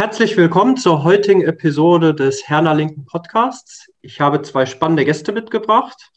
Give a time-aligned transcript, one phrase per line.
[0.00, 3.90] Herzlich willkommen zur heutigen Episode des Herner Linken Podcasts.
[4.00, 6.10] Ich habe zwei spannende Gäste mitgebracht.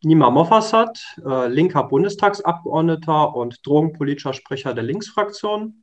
[0.00, 5.82] Nima Mofassat, äh, linker Bundestagsabgeordneter und drogenpolitischer Sprecher der Linksfraktion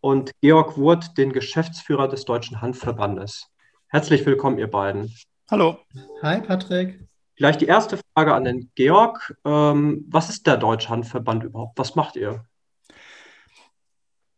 [0.00, 3.46] und Georg Wurth, den Geschäftsführer des Deutschen Handverbandes.
[3.86, 5.14] Herzlich willkommen, ihr beiden.
[5.52, 5.78] Hallo.
[6.22, 7.06] Hi, Patrick.
[7.36, 9.36] Vielleicht die erste Frage an den Georg.
[9.44, 11.78] Ähm, was ist der Deutsche Handverband überhaupt?
[11.78, 12.44] Was macht ihr?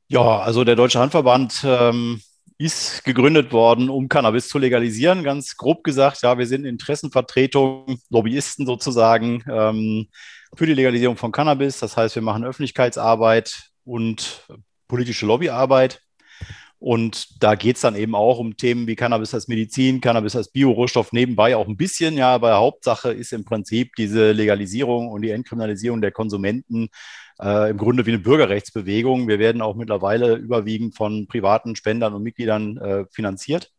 [0.08, 2.20] Ja, also der Deutsche Handverband ähm,
[2.58, 5.24] ist gegründet worden, um Cannabis zu legalisieren.
[5.24, 10.08] Ganz grob gesagt, ja, wir sind Interessenvertretung, Lobbyisten sozusagen ähm,
[10.54, 11.80] für die Legalisierung von Cannabis.
[11.80, 14.46] Das heißt, wir machen Öffentlichkeitsarbeit und
[14.88, 16.00] politische Lobbyarbeit.
[16.78, 20.50] Und da geht es dann eben auch um Themen wie Cannabis als Medizin, Cannabis als
[20.50, 25.30] Biorohstoff nebenbei auch ein bisschen, ja, aber Hauptsache ist im Prinzip diese Legalisierung und die
[25.30, 26.88] Entkriminalisierung der Konsumenten
[27.40, 29.26] äh, im Grunde wie eine Bürgerrechtsbewegung.
[29.26, 33.72] Wir werden auch mittlerweile überwiegend von privaten Spendern und Mitgliedern äh, finanziert.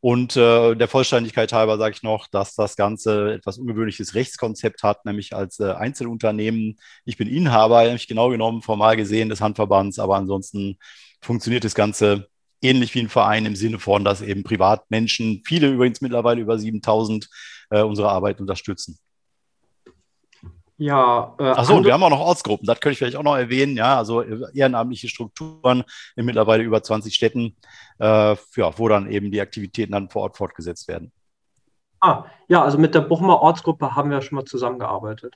[0.00, 5.06] Und äh, der Vollständigkeit halber sage ich noch, dass das Ganze etwas ungewöhnliches Rechtskonzept hat,
[5.06, 6.78] nämlich als äh, Einzelunternehmen.
[7.06, 10.76] Ich bin Inhaber, nämlich genau genommen, formal gesehen des Handverbands, aber ansonsten
[11.24, 12.28] funktioniert das Ganze
[12.60, 17.28] ähnlich wie ein Verein im Sinne von, dass eben Privatmenschen, viele übrigens mittlerweile über 7000,
[17.70, 18.98] äh, unsere Arbeit unterstützen.
[20.76, 23.36] Ja, äh, Achso, und wir haben auch noch Ortsgruppen, das könnte ich vielleicht auch noch
[23.36, 25.84] erwähnen, ja, also ehrenamtliche Strukturen
[26.16, 27.56] in mittlerweile über 20 Städten,
[28.00, 31.12] äh, ja, wo dann eben die Aktivitäten dann vor Ort fortgesetzt werden.
[32.00, 35.34] Ah, ja, also mit der Bochumer Ortsgruppe haben wir schon mal zusammengearbeitet.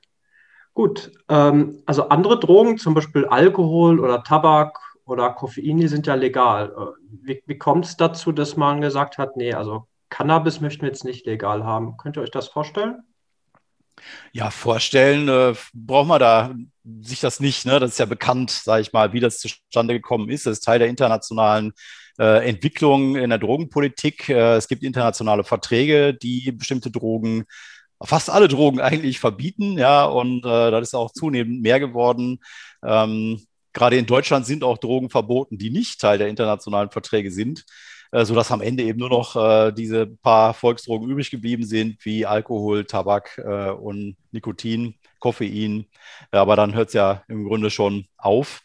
[0.75, 4.79] Gut, ähm, also andere Drogen, zum Beispiel Alkohol oder Tabak
[5.09, 6.73] oder Koffein, die sind ja legal.
[6.77, 10.89] Äh, wie, wie kommt es dazu, dass man gesagt hat, nee, also Cannabis möchten wir
[10.89, 11.97] jetzt nicht legal haben?
[11.97, 13.03] Könnt ihr euch das vorstellen?
[14.33, 16.55] Ja, vorstellen äh, braucht man da
[17.03, 17.67] sich das nicht.
[17.67, 17.81] Ne?
[17.81, 20.47] Das ist ja bekannt, sage ich mal, wie das zustande gekommen ist.
[20.47, 21.73] Das ist Teil der internationalen
[22.19, 24.29] äh, Entwicklung in der Drogenpolitik.
[24.29, 27.45] Äh, es gibt internationale Verträge, die bestimmte Drogen,
[28.03, 29.79] fast alle Drogen eigentlich verbieten.
[29.79, 32.41] Ja, und äh, das ist auch zunehmend mehr geworden.
[32.85, 33.41] Ähm,
[33.79, 37.65] Gerade in Deutschland sind auch Drogen verboten, die nicht Teil der internationalen Verträge sind.
[38.11, 42.27] Äh, sodass am Ende eben nur noch äh, diese paar Volksdrogen übrig geblieben sind, wie
[42.27, 45.87] Alkohol, Tabak äh, und Nikotin, Koffein.
[46.31, 48.63] Aber dann hört es ja im Grunde schon auf.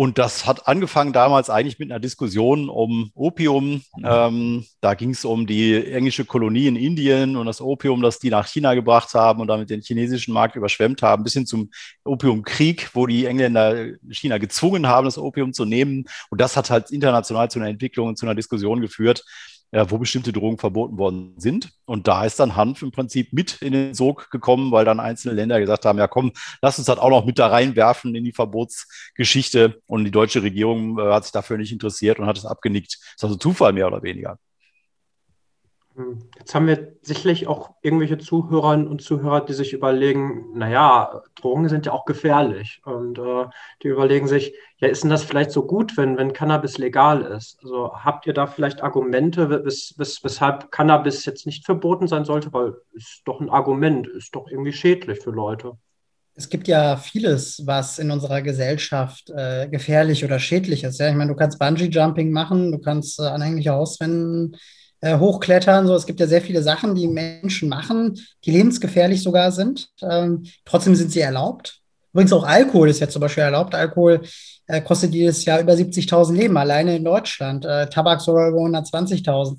[0.00, 3.82] Und das hat angefangen damals eigentlich mit einer Diskussion um Opium.
[4.02, 8.30] Ähm, da ging es um die englische Kolonie in Indien und das Opium, das die
[8.30, 11.70] nach China gebracht haben und damit den chinesischen Markt überschwemmt haben, bis hin zum
[12.02, 16.06] Opiumkrieg, wo die Engländer China gezwungen haben, das Opium zu nehmen.
[16.30, 19.26] Und das hat halt international zu einer Entwicklung und zu einer Diskussion geführt,
[19.72, 21.70] wo bestimmte Drogen verboten worden sind.
[21.84, 25.34] Und da ist dann Hanf im Prinzip mit in den Sog gekommen, weil dann einzelne
[25.34, 28.32] Länder gesagt haben, ja komm, lass uns das auch noch mit da reinwerfen in die
[28.32, 29.80] Verbotsgeschichte.
[29.86, 32.94] Und die deutsche Regierung äh, hat sich dafür nicht interessiert und hat es abgenickt.
[32.94, 34.38] Das ist also Zufall mehr oder weniger.
[36.38, 41.86] Jetzt haben wir sicherlich auch irgendwelche Zuhörerinnen und Zuhörer, die sich überlegen, naja, Drogen sind
[41.86, 42.80] ja auch gefährlich.
[42.84, 43.46] Und äh,
[43.82, 47.58] die überlegen sich, ja, ist denn das vielleicht so gut, wenn, wenn Cannabis legal ist?
[47.62, 52.52] Also habt ihr da vielleicht Argumente, wes, wes, weshalb Cannabis jetzt nicht verboten sein sollte?
[52.52, 55.72] Weil ist doch ein Argument, ist doch irgendwie schädlich für Leute.
[56.34, 60.98] Es gibt ja vieles, was in unserer Gesellschaft äh, gefährlich oder schädlich ist.
[60.98, 61.08] Ja?
[61.08, 64.56] Ich meine, du kannst Bungee-Jumping machen, du kannst äh, anhängliche Hauswände
[65.00, 65.86] äh, hochklettern.
[65.86, 69.88] So, es gibt ja sehr viele Sachen, die Menschen machen, die lebensgefährlich sogar sind.
[70.02, 71.80] Ähm, trotzdem sind sie erlaubt.
[72.12, 73.74] Übrigens auch Alkohol ist ja zum Beispiel erlaubt.
[73.74, 74.22] Alkohol
[74.66, 77.64] äh, kostet jedes Jahr über 70.000 Leben, alleine in Deutschland.
[77.64, 79.56] Äh, Tabak sogar über 120.000.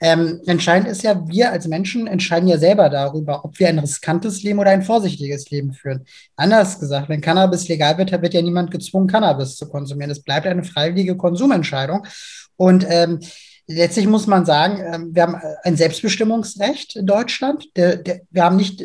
[0.00, 4.42] Ähm, entscheidend ist ja, wir als Menschen entscheiden ja selber darüber, ob wir ein riskantes
[4.42, 6.04] Leben oder ein vorsichtiges Leben führen.
[6.34, 10.10] Anders gesagt, wenn Cannabis legal wird, wird ja niemand gezwungen, Cannabis zu konsumieren.
[10.10, 12.04] Es bleibt eine freiwillige Konsumentscheidung.
[12.56, 13.20] Und ähm,
[13.66, 17.68] letztlich muss man sagen, ähm, wir haben ein Selbstbestimmungsrecht in Deutschland.
[17.74, 18.84] Wir haben nicht,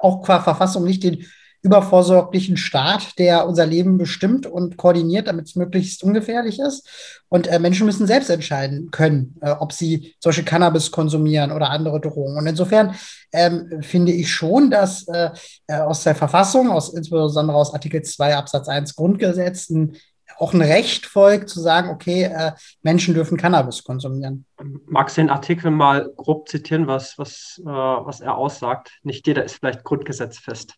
[0.00, 1.24] auch qua Verfassung nicht den
[1.62, 6.88] übervorsorglichen Staat, der unser Leben bestimmt und koordiniert, damit es möglichst ungefährlich ist.
[7.28, 12.00] Und äh, Menschen müssen selbst entscheiden können, äh, ob sie solche Cannabis konsumieren oder andere
[12.00, 12.36] Drogen.
[12.36, 12.94] Und insofern
[13.32, 15.30] ähm, finde ich schon, dass äh,
[15.66, 19.96] äh aus der Verfassung, aus, insbesondere aus Artikel 2 Absatz 1 Grundgesetz, ein
[20.38, 22.52] auch ein Recht folgt, zu sagen, okay, äh,
[22.82, 24.44] Menschen dürfen Cannabis konsumieren.
[24.86, 28.92] Magst du den Artikel mal grob zitieren, was, was, äh, was er aussagt?
[29.02, 30.74] Nicht jeder ist vielleicht grundgesetzfest.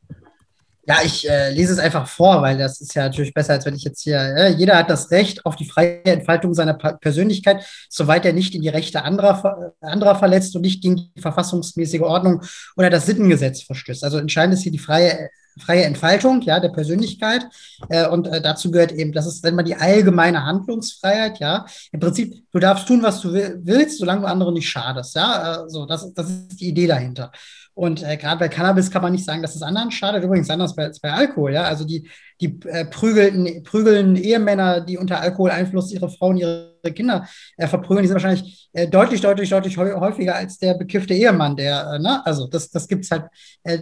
[0.86, 3.76] Ja, ich äh, lese es einfach vor, weil das ist ja natürlich besser, als wenn
[3.76, 4.18] ich jetzt hier.
[4.18, 8.54] Äh, jeder hat das Recht auf die freie Entfaltung seiner pa Persönlichkeit, soweit er nicht
[8.54, 12.42] in die Rechte anderer, anderer verletzt und nicht gegen die verfassungsmäßige Ordnung
[12.76, 14.02] oder das Sittengesetz verstößt.
[14.02, 17.46] Also entscheidend ist hier die freie freie Entfaltung, ja, der Persönlichkeit.
[17.88, 21.66] Äh, und äh, dazu gehört eben, das ist, wenn man die allgemeine Handlungsfreiheit, ja.
[21.92, 25.64] Im Prinzip, du darfst tun, was du willst, solange du anderen nicht schadest, ja.
[25.64, 27.32] Äh, so, das, das ist die Idee dahinter.
[27.80, 30.22] Und äh, gerade bei Cannabis kann man nicht sagen, dass es anderen schadet.
[30.22, 31.62] Übrigens anders bei, als bei Alkohol, ja.
[31.62, 32.06] Also die,
[32.38, 38.08] die äh, prügelten, prügeln Ehemänner, die unter Alkoholeinfluss ihre Frauen, ihre Kinder äh, verprügeln, die
[38.08, 42.20] sind wahrscheinlich äh, deutlich, deutlich, deutlich häufiger als der bekiffte Ehemann, der, äh, ne?
[42.26, 43.28] Also das, das gibt es halt
[43.62, 43.78] äh,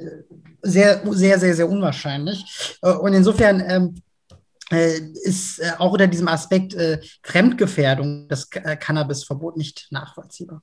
[0.62, 2.79] sehr, sehr, sehr, sehr unwahrscheinlich.
[2.83, 3.94] Äh, und insofern ähm,
[5.25, 6.77] ist auch unter diesem Aspekt
[7.23, 10.61] Fremdgefährdung das Cannabisverbot nicht nachvollziehbar.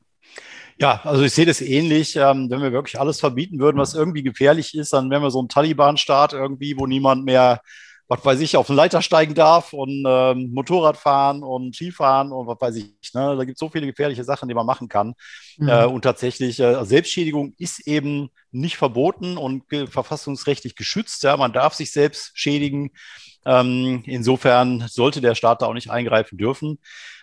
[0.77, 2.15] Ja, also ich sehe das ähnlich.
[2.17, 5.41] Ähm, wenn wir wirklich alles verbieten würden, was irgendwie gefährlich ist, dann wären wir so
[5.41, 7.61] ein Taliban-Staat irgendwie, wo niemand mehr,
[8.07, 12.47] was weiß ich, auf den Leiter steigen darf und ähm, Motorrad fahren und Skifahren und
[12.47, 13.13] was weiß ich.
[13.13, 13.35] Ne?
[13.37, 15.15] Da gibt es so viele gefährliche Sachen, die man machen kann.
[15.57, 15.69] Mhm.
[15.69, 21.23] Äh, und tatsächlich, äh, Selbstschädigung ist eben nicht verboten und äh, verfassungsrechtlich geschützt.
[21.23, 21.37] Ja?
[21.37, 22.91] Man darf sich selbst schädigen.
[23.45, 26.79] Ähm, insofern sollte der Staat da auch nicht eingreifen dürfen.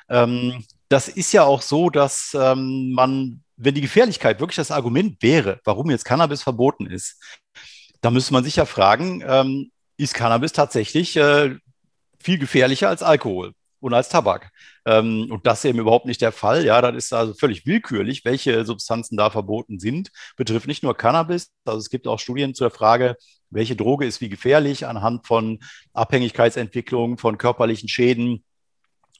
[0.08, 5.22] Ähm, das ist ja auch so, dass ähm, man, wenn die Gefährlichkeit wirklich das Argument
[5.22, 7.18] wäre, warum jetzt Cannabis verboten ist,
[8.02, 11.56] da müsste man sich ja fragen, ähm, ist Cannabis tatsächlich äh,
[12.20, 14.50] viel gefährlicher als Alkohol und als Tabak?
[14.84, 16.62] Ähm, und das ist eben überhaupt nicht der Fall.
[16.64, 20.10] Ja, das ist also völlig willkürlich, welche Substanzen da verboten sind.
[20.36, 21.52] Betrifft nicht nur Cannabis.
[21.64, 23.16] Also es gibt auch Studien zur Frage,
[23.48, 25.60] welche Droge ist wie gefährlich anhand von
[25.94, 28.44] Abhängigkeitsentwicklung, von körperlichen Schäden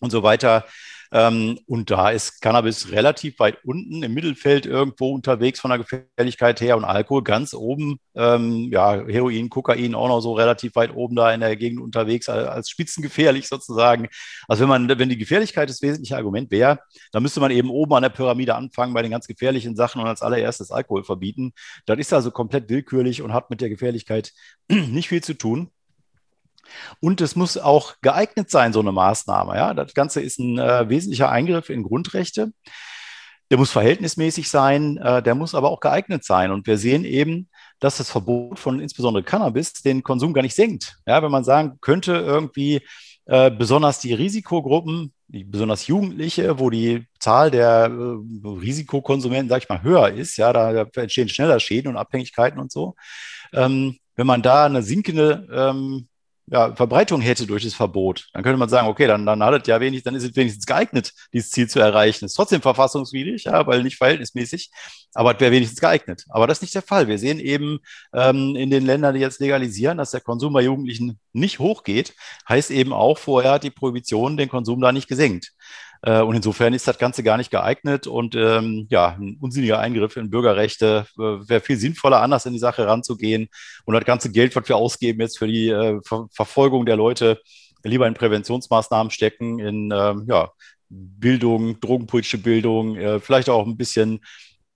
[0.00, 0.66] und so weiter.
[1.12, 6.60] Ähm, und da ist Cannabis relativ weit unten im Mittelfeld irgendwo unterwegs von der Gefährlichkeit
[6.62, 7.98] her und Alkohol ganz oben.
[8.14, 12.30] Ähm, ja, Heroin, Kokain auch noch so relativ weit oben da in der Gegend unterwegs
[12.30, 14.08] als spitzengefährlich sozusagen.
[14.48, 16.78] Also wenn man, wenn die Gefährlichkeit das wesentliche Argument wäre,
[17.12, 20.08] dann müsste man eben oben an der Pyramide anfangen bei den ganz gefährlichen Sachen und
[20.08, 21.52] als allererstes Alkohol verbieten.
[21.84, 24.32] Das ist also komplett willkürlich und hat mit der Gefährlichkeit
[24.68, 25.70] nicht viel zu tun.
[27.00, 29.56] Und es muss auch geeignet sein, so eine Maßnahme.
[29.56, 29.74] Ja?
[29.74, 32.52] Das Ganze ist ein äh, wesentlicher Eingriff in Grundrechte.
[33.50, 36.50] Der muss verhältnismäßig sein, äh, der muss aber auch geeignet sein.
[36.50, 37.48] Und wir sehen eben,
[37.80, 40.96] dass das Verbot von insbesondere Cannabis den Konsum gar nicht senkt.
[41.06, 42.80] Ja, wenn man sagen könnte, irgendwie
[43.26, 49.68] äh, besonders die Risikogruppen, die, besonders Jugendliche, wo die Zahl der äh, Risikokonsumenten, sag ich
[49.68, 52.94] mal, höher ist, ja, da, da entstehen schneller Schäden und Abhängigkeiten und so.
[53.52, 56.08] Ähm, wenn man da eine sinkende ähm,
[56.46, 59.68] ja, Verbreitung hätte durch das Verbot, dann könnte man sagen, okay, dann, dann hat es
[59.68, 62.24] ja wenig, dann ist es wenigstens geeignet, dieses Ziel zu erreichen.
[62.24, 64.70] Ist trotzdem verfassungswidrig, ja, weil nicht verhältnismäßig,
[65.14, 66.24] aber es wäre wenigstens geeignet.
[66.28, 67.06] Aber das ist nicht der Fall.
[67.06, 67.78] Wir sehen eben
[68.12, 72.14] ähm, in den Ländern, die jetzt legalisieren, dass der Konsum bei Jugendlichen nicht hochgeht,
[72.48, 75.52] heißt eben auch, vorher hat die Prohibition den Konsum da nicht gesenkt.
[76.02, 80.16] Äh, und insofern ist das Ganze gar nicht geeignet und ähm, ja, ein unsinniger Eingriff
[80.16, 83.48] in Bürgerrechte äh, wäre viel sinnvoller, anders in die Sache ranzugehen
[83.84, 87.40] und das ganze Geld, was wir ausgeben jetzt für die äh, Ver Verfolgung der Leute,
[87.84, 90.50] lieber in Präventionsmaßnahmen stecken, in ähm, ja,
[90.88, 94.20] Bildung, drogenpolitische Bildung, äh, vielleicht auch ein bisschen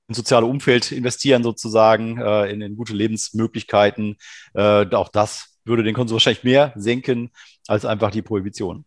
[0.09, 4.17] ins soziale Umfeld investieren sozusagen, äh, in, in, gute Lebensmöglichkeiten.
[4.55, 7.31] Äh, auch das würde den Konsum wahrscheinlich mehr senken
[7.67, 8.85] als einfach die Prohibition.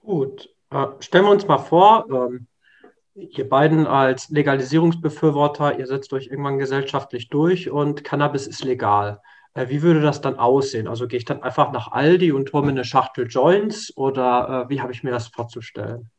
[0.00, 2.46] Gut, äh, stellen wir uns mal vor, ähm,
[3.14, 9.20] ihr beiden als Legalisierungsbefürworter, ihr setzt euch irgendwann gesellschaftlich durch und Cannabis ist legal.
[9.54, 10.88] Äh, wie würde das dann aussehen?
[10.88, 14.70] Also gehe ich dann einfach nach Aldi und hole mir eine Schachtel Joints oder äh,
[14.70, 16.10] wie habe ich mir das vorzustellen?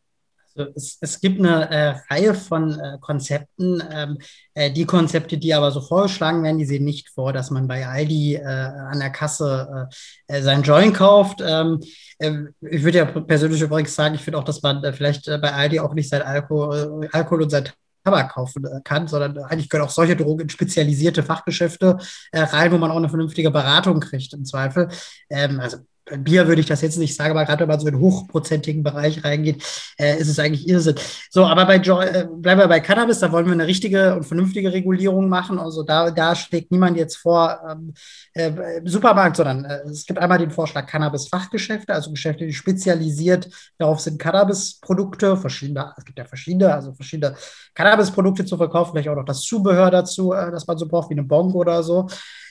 [0.56, 3.82] Also es, es, gibt eine äh, Reihe von äh, Konzepten.
[3.92, 4.18] Ähm,
[4.54, 7.88] äh, die Konzepte, die aber so vorgeschlagen werden, die sehen nicht vor, dass man bei
[7.88, 9.90] Aldi äh, an der Kasse
[10.28, 11.42] äh, äh, seinen Joint kauft.
[11.46, 11.80] Ähm,
[12.20, 15.94] ich würde ja persönlich übrigens sagen, ich finde auch, dass man vielleicht bei Aldi auch
[15.94, 17.70] nicht sein Alkohol, Alkohol und sein
[18.06, 21.98] Tabak kaufen kann, sondern eigentlich können auch solche Drogen in spezialisierte Fachgeschäfte
[22.34, 24.90] rein, wo man auch eine vernünftige Beratung kriegt im Zweifel.
[25.30, 25.78] Ähm, also
[26.18, 28.84] Bier würde ich das jetzt nicht sagen, aber gerade wenn man so in den hochprozentigen
[28.84, 29.64] Bereich reingeht,
[29.98, 30.96] äh, ist es eigentlich Irrsinn.
[31.30, 34.24] So, aber bei jo äh, bleiben wir bei Cannabis, da wollen wir eine richtige und
[34.24, 35.60] vernünftige Regulierung machen.
[35.60, 37.94] Also da, da schlägt niemand jetzt vor ähm,
[38.34, 44.02] äh, Supermarkt, sondern äh, es gibt einmal den Vorschlag Cannabis-Fachgeschäfte, also Geschäfte, die spezialisiert darauf
[44.02, 47.36] sind, Cannabis-Produkte, verschiedene, es gibt ja verschiedene, also verschiedene
[47.76, 51.16] Cannabis-Produkte zu verkaufen, vielleicht auch noch das Zubehör dazu, äh, das man so braucht, wie
[51.16, 52.08] eine Bong oder so.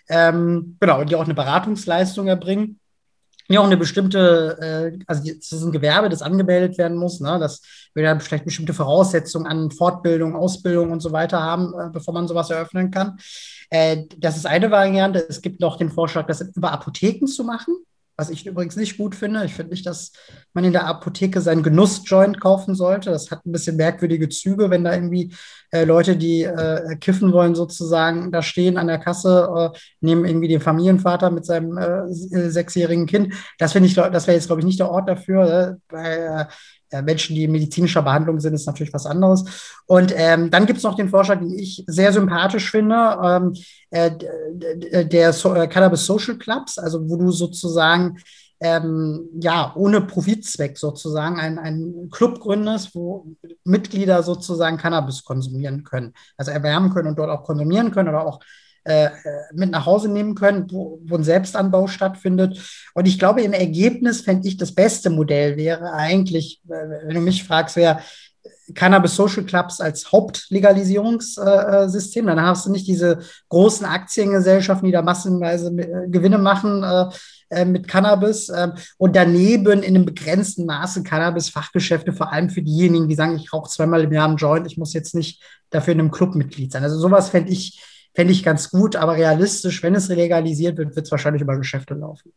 [0.08, 2.80] Ähm, genau, und die auch eine Beratungsleistung erbringen
[3.52, 7.38] ja auch eine bestimmte, äh, also es ist ein Gewerbe, das angemeldet werden muss, ne?
[7.38, 7.62] das
[7.94, 12.28] will ja vielleicht bestimmte Voraussetzungen an Fortbildung, Ausbildung und so weiter haben, äh, bevor man
[12.28, 13.18] sowas eröffnen kann.
[13.70, 15.24] Äh, das ist eine Variante.
[15.28, 17.74] Es gibt noch den Vorschlag, das über Apotheken zu machen.
[18.22, 19.44] Was ich übrigens nicht gut finde.
[19.44, 20.12] Ich finde nicht, dass
[20.54, 23.10] man in der Apotheke seinen Genussjoint kaufen sollte.
[23.10, 25.34] Das hat ein bisschen merkwürdige Züge, wenn da irgendwie
[25.72, 30.46] äh, Leute, die äh, kiffen wollen, sozusagen da stehen an der Kasse, äh, nehmen irgendwie
[30.46, 33.34] den Familienvater mit seinem äh, sechsjährigen Kind.
[33.58, 35.78] Das finde ich, das wäre jetzt, glaube ich, nicht der Ort dafür.
[35.88, 36.44] Bei, äh,
[37.00, 39.44] Menschen, die in medizinischer Behandlung sind, ist natürlich was anderes.
[39.86, 43.54] Und ähm, dann gibt es noch den Vorschlag, den ich sehr sympathisch finde, ähm,
[43.90, 48.18] äh, der so äh, Cannabis Social Clubs, also wo du sozusagen
[48.62, 53.26] ähm, ja, ohne Profitzweck sozusagen einen Club gründest, wo
[53.64, 58.40] Mitglieder sozusagen Cannabis konsumieren können, also erwärmen können und dort auch konsumieren können oder auch
[58.84, 59.10] äh,
[59.52, 62.60] mit nach Hause nehmen können, wo, wo, ein Selbstanbau stattfindet.
[62.94, 67.20] Und ich glaube, im Ergebnis fände ich das beste Modell wäre eigentlich, äh, wenn du
[67.20, 68.00] mich fragst, wäre
[68.74, 72.26] Cannabis Social Clubs als Hauptlegalisierungssystem.
[72.26, 76.84] Dann hast du nicht diese großen Aktiengesellschaften, die da massenweise äh, Gewinne machen
[77.66, 83.14] mit Cannabis ähm, und daneben in einem begrenzten Maße Cannabis-Fachgeschäfte, vor allem für diejenigen, die
[83.14, 86.10] sagen, ich rauche zweimal im Jahr einen Joint, ich muss jetzt nicht dafür in einem
[86.10, 86.82] Club Mitglied sein.
[86.82, 87.78] Also sowas fände ich
[88.14, 91.94] fände ich ganz gut, aber realistisch, wenn es legalisiert wird, wird es wahrscheinlich über Geschäfte
[91.94, 92.32] laufen.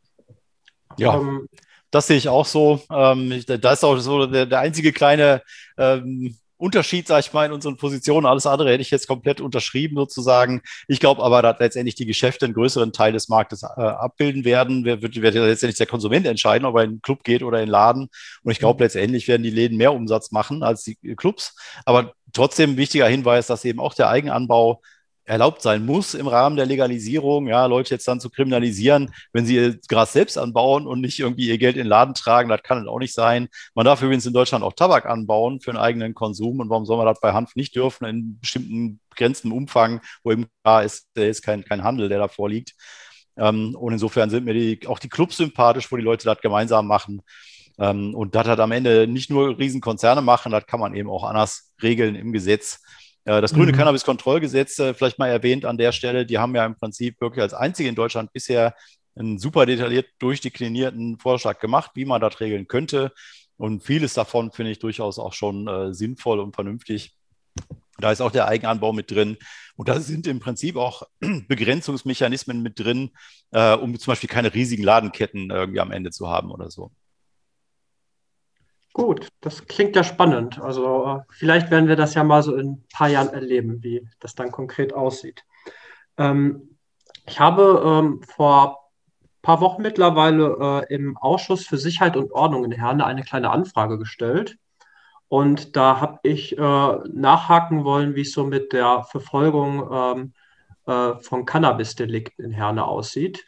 [0.98, 1.16] Ja.
[1.16, 1.50] Ähm,
[1.92, 2.82] das sehe ich auch so.
[2.92, 5.42] Ähm, da ist auch so der, der einzige kleine
[5.78, 8.26] ähm, Unterschied, sage ich mal, in unseren Positionen.
[8.26, 10.62] Alles andere hätte ich jetzt komplett unterschrieben sozusagen.
[10.88, 14.86] Ich glaube aber, dass letztendlich die Geschäfte einen größeren Teil des Marktes äh, abbilden werden.
[14.86, 17.64] Wer wird, wird letztendlich der Konsument entscheiden, ob er in einen Club geht oder in
[17.64, 18.10] einen Laden.
[18.44, 21.56] Und ich glaube, letztendlich werden die Läden mehr Umsatz machen als die Clubs.
[21.84, 24.82] Aber trotzdem ein wichtiger Hinweis, dass eben auch der Eigenanbau
[25.26, 29.56] erlaubt sein muss im Rahmen der Legalisierung, ja, Leute jetzt dann zu kriminalisieren, wenn sie
[29.56, 32.82] ihr Gras selbst anbauen und nicht irgendwie ihr Geld in den Laden tragen, das kann
[32.82, 33.48] es auch nicht sein.
[33.74, 36.98] Man darf übrigens in Deutschland auch Tabak anbauen für einen eigenen Konsum und warum soll
[36.98, 41.24] man das bei Hanf nicht dürfen in bestimmten begrenzten Umfang, wo eben klar ist, da
[41.24, 42.74] ist kein, kein Handel, der da vorliegt.
[43.38, 46.88] Ähm, und insofern sind mir die, auch die Clubs sympathisch, wo die Leute das gemeinsam
[46.88, 47.22] machen.
[47.78, 51.24] Ähm, und das hat am Ende nicht nur Riesenkonzerne machen, das kann man eben auch
[51.24, 52.82] anders regeln im Gesetz.
[53.26, 53.78] Äh, das grüne mhm.
[53.78, 57.54] Cannabis-Kontrollgesetz, äh, vielleicht mal erwähnt an der Stelle, die haben ja im Prinzip wirklich als
[57.54, 58.76] einzige in Deutschland bisher
[59.16, 63.12] einen super detailliert durchdeklinierten Vorschlag gemacht, wie man das regeln könnte.
[63.58, 67.16] Und vieles davon finde ich durchaus auch schon äh, sinnvoll und vernünftig.
[67.98, 69.38] Da ist auch der Eigenanbau mit drin.
[69.78, 71.04] Und da sind im Prinzip auch
[71.48, 73.12] Begrenzungsmechanismen mit drin,
[73.52, 76.92] äh, um zum Beispiel keine riesigen Ladenketten irgendwie am Ende zu haben oder so.
[78.96, 80.58] Gut, das klingt ja spannend.
[80.62, 84.08] Also äh, vielleicht werden wir das ja mal so in ein paar Jahren erleben, wie
[84.22, 85.44] das dann konkret aussieht.
[86.16, 86.78] Ähm,
[87.26, 88.88] ich habe ähm, vor
[89.22, 93.50] ein paar Wochen mittlerweile äh, im Ausschuss für Sicherheit und Ordnung in Herne eine kleine
[93.50, 94.58] Anfrage gestellt.
[95.28, 100.34] Und da habe ich äh, nachhaken wollen, wie es so mit der Verfolgung ähm,
[100.86, 103.46] äh, von Cannabis-Delikten in Herne aussieht.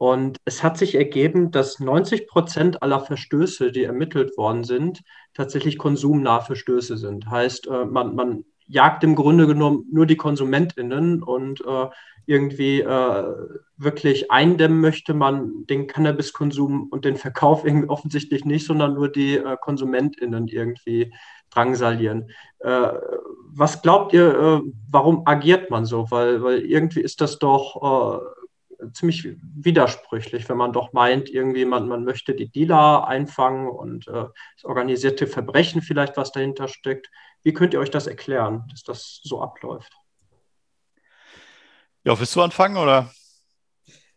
[0.00, 5.02] Und es hat sich ergeben, dass 90 Prozent aller Verstöße, die ermittelt worden sind,
[5.34, 7.30] tatsächlich konsumnahe Verstöße sind.
[7.30, 11.88] Heißt, äh, man, man jagt im Grunde genommen nur die KonsumentInnen und äh,
[12.24, 13.24] irgendwie äh,
[13.76, 19.36] wirklich eindämmen möchte man den Cannabiskonsum und den Verkauf irgendwie offensichtlich nicht, sondern nur die
[19.36, 21.12] äh, KonsumentInnen irgendwie
[21.50, 22.30] drangsalieren.
[22.60, 22.88] Äh,
[23.52, 26.10] was glaubt ihr, äh, warum agiert man so?
[26.10, 27.76] Weil, weil irgendwie ist das doch
[28.92, 34.24] ziemlich widersprüchlich, wenn man doch meint, irgendwie man, man möchte die Dealer einfangen und äh,
[34.56, 37.10] das organisierte Verbrechen vielleicht, was dahinter steckt.
[37.42, 39.92] Wie könnt ihr euch das erklären, dass das so abläuft?
[42.04, 43.10] Ja, willst du anfangen oder?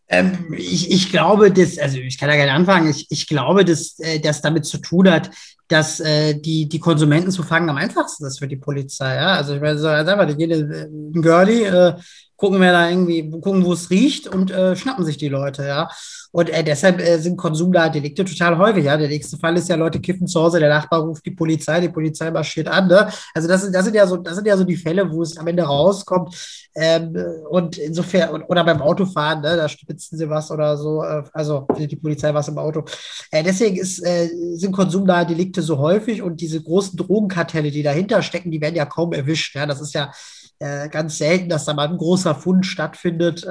[0.08, 3.98] Ähm, ich, ich glaube, dass, also ich kann da gerne anfangen, ich, ich glaube, dass
[4.00, 5.30] äh, das damit zu tun hat,
[5.68, 9.16] dass äh, die, die Konsumenten zu fangen am einfachsten ist für die Polizei.
[9.16, 9.34] Ja?
[9.34, 11.94] Also ich meine, so, also einfach, gehen in Girlie, äh,
[12.36, 15.88] gucken wir da irgendwie, gucken, wo es riecht und äh, schnappen sich die Leute, ja.
[16.34, 18.96] Und äh, deshalb äh, sind konsumnahe Delikte total häufig, ja.
[18.96, 21.88] Der nächste Fall ist ja, Leute kiffen zu Hause, der Nachbar ruft die Polizei, die
[21.88, 23.08] Polizei marschiert an, ne?
[23.32, 25.46] Also das, das sind ja so, das sind ja so die Fälle, wo es am
[25.46, 26.34] Ende rauskommt.
[26.74, 27.16] Ähm,
[27.48, 31.94] und insofern, oder beim Autofahren, ne, da spitzen sie was oder so, äh, also die
[31.94, 32.84] Polizei was im Auto.
[33.30, 38.22] Äh, deswegen ist, äh, sind konsumnahe Delikte so häufig und diese großen Drogenkartelle, die dahinter
[38.22, 39.54] stecken, die werden ja kaum erwischt.
[39.54, 40.10] Ja, das ist ja
[40.58, 43.46] äh, ganz selten, dass da mal ein großer Fund stattfindet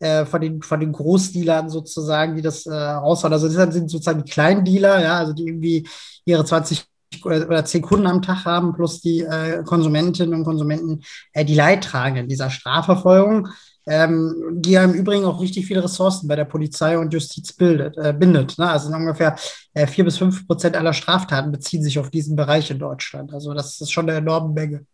[0.00, 3.32] äh, von, den, von den Großdealern sozusagen, die das äh, raushauen.
[3.32, 5.88] Also das sind sozusagen die kleinen Dealer, ja, also die irgendwie
[6.24, 6.84] ihre 20
[7.24, 11.02] oder 10 Kunden am Tag haben, plus die äh, Konsumentinnen und Konsumenten,
[11.32, 13.48] äh, die Leidtragenden dieser Strafverfolgung,
[13.86, 17.96] ähm, die ja im Übrigen auch richtig viele Ressourcen bei der Polizei und Justiz bildet,
[17.96, 18.58] äh, bindet.
[18.58, 18.68] Ne?
[18.68, 19.36] Also ungefähr
[19.72, 23.32] äh, 4 bis 5 Prozent aller Straftaten beziehen sich auf diesen Bereich in Deutschland.
[23.32, 24.84] Also das ist schon eine enorme Menge.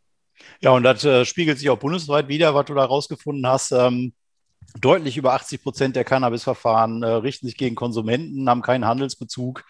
[0.61, 3.73] Ja, und das äh, spiegelt sich auch bundesweit wieder, was du da rausgefunden hast.
[3.73, 4.13] Ähm,
[4.81, 9.65] Deutlich über 80 Prozent der Cannabis-Verfahren äh, richten sich gegen Konsumenten, haben keinen Handelsbezug.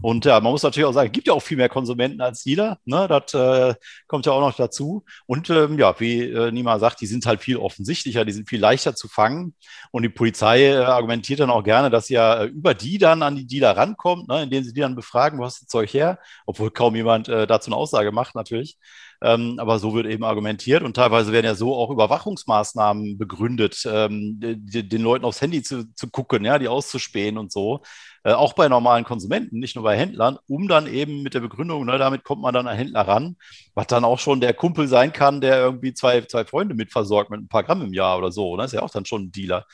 [0.00, 2.42] Und ja, man muss natürlich auch sagen, es gibt ja auch viel mehr Konsumenten als
[2.42, 2.78] Dealer.
[2.86, 3.06] Ne?
[3.06, 3.74] Das äh,
[4.06, 5.04] kommt ja auch noch dazu.
[5.26, 8.60] Und ähm, ja, wie äh, Nima sagt, die sind halt viel offensichtlicher, die sind viel
[8.60, 9.54] leichter zu fangen.
[9.90, 13.22] Und die Polizei äh, argumentiert dann auch gerne, dass sie ja äh, über die dann
[13.22, 14.44] an die Dealer rankommt, ne?
[14.44, 16.18] indem sie die dann befragen, wo hast du Zeug her?
[16.46, 18.78] Obwohl kaum jemand äh, dazu eine Aussage macht, natürlich.
[19.22, 24.38] Ähm, aber so wird eben argumentiert und teilweise werden ja so auch Überwachungsmaßnahmen begründet, ähm,
[24.40, 27.82] die, den Leuten aufs Handy zu, zu gucken, ja, die auszuspähen und so.
[28.24, 31.86] Äh, auch bei normalen Konsumenten, nicht nur bei Händlern, um dann eben mit der Begründung,
[31.86, 33.36] ne, damit kommt man dann an Händler ran,
[33.74, 37.40] was dann auch schon der Kumpel sein kann, der irgendwie zwei, zwei Freunde mitversorgt mit
[37.40, 38.56] ein paar Gramm im Jahr oder so.
[38.56, 38.64] Ne?
[38.64, 39.64] Ist ja auch dann schon ein Dealer.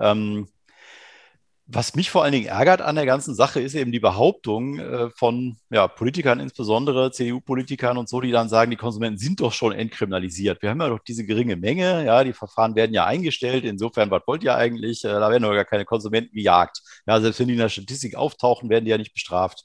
[0.00, 0.48] Ähm,
[1.74, 5.10] was mich vor allen Dingen ärgert an der ganzen Sache, ist eben die Behauptung äh,
[5.10, 9.72] von ja, Politikern, insbesondere CDU-Politikern und so, die dann sagen, die Konsumenten sind doch schon
[9.72, 10.60] entkriminalisiert.
[10.60, 13.64] Wir haben ja doch diese geringe Menge, ja, die Verfahren werden ja eingestellt.
[13.64, 15.02] Insofern, was wollt ihr eigentlich?
[15.04, 16.82] Äh, da werden doch gar keine Konsumenten gejagt.
[17.06, 19.64] Ja, selbst wenn die in der Statistik auftauchen, werden die ja nicht bestraft.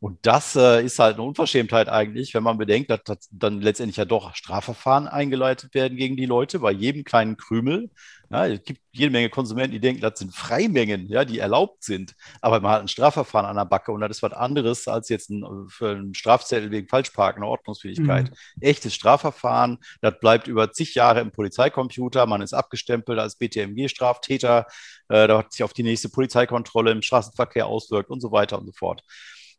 [0.00, 3.96] Und das äh, ist halt eine Unverschämtheit eigentlich, wenn man bedenkt, dass, dass, dann letztendlich
[3.96, 7.90] ja doch Strafverfahren eingeleitet werden gegen die Leute bei jedem kleinen Krümel.
[8.30, 12.14] Ja, es gibt jede Menge Konsumenten, die denken, das sind Freimengen, ja, die erlaubt sind.
[12.42, 15.30] Aber man hat ein Strafverfahren an der Backe und das ist was anderes als jetzt
[15.30, 18.30] ein, für einen Strafzettel wegen Falschparken, eine Ordnungsfähigkeit.
[18.30, 18.62] Mhm.
[18.62, 24.66] Echtes Strafverfahren, das bleibt über zig Jahre im Polizeicomputer, man ist abgestempelt als BTMG-Straftäter,
[25.08, 28.66] äh, da hat sich auf die nächste Polizeikontrolle im Straßenverkehr auswirkt und so weiter und
[28.66, 29.02] so fort.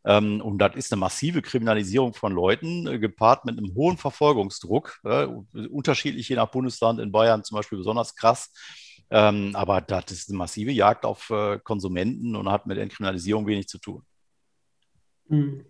[0.05, 4.99] Ähm, und das ist eine massive Kriminalisierung von Leuten, äh, gepaart mit einem hohen Verfolgungsdruck,
[5.03, 8.51] äh, unterschiedlich je nach Bundesland, in Bayern zum Beispiel besonders krass.
[9.11, 13.67] Ähm, aber das ist eine massive Jagd auf äh, Konsumenten und hat mit Entkriminalisierung wenig
[13.67, 14.03] zu tun.
[15.27, 15.65] Hm.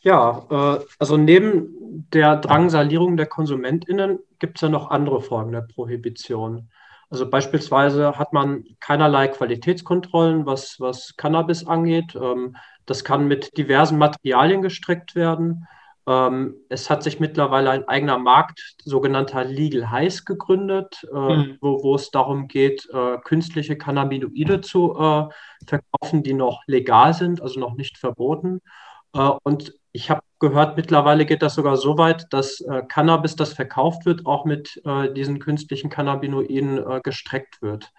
[0.00, 6.70] Ja, also neben der Drangsalierung der KonsumentInnen gibt es ja noch andere Formen der Prohibition.
[7.10, 12.14] Also beispielsweise hat man keinerlei Qualitätskontrollen, was, was Cannabis angeht.
[12.14, 12.56] Ähm,
[12.88, 15.66] das kann mit diversen Materialien gestreckt werden.
[16.08, 21.58] Ähm, es hat sich mittlerweile ein eigener Markt, sogenannter Legal Highs, gegründet, äh, mhm.
[21.60, 25.28] wo, wo, es darum geht, äh, künstliche Cannabinoide zu äh,
[25.66, 28.62] verkaufen, die noch legal sind, also noch nicht verboten.
[29.14, 33.52] Äh, und ich habe gehört, mittlerweile geht das sogar so weit, dass äh, Cannabis, das
[33.52, 37.92] verkauft wird, auch mit äh, diesen künstlichen Cannabinoiden gestreckt wird.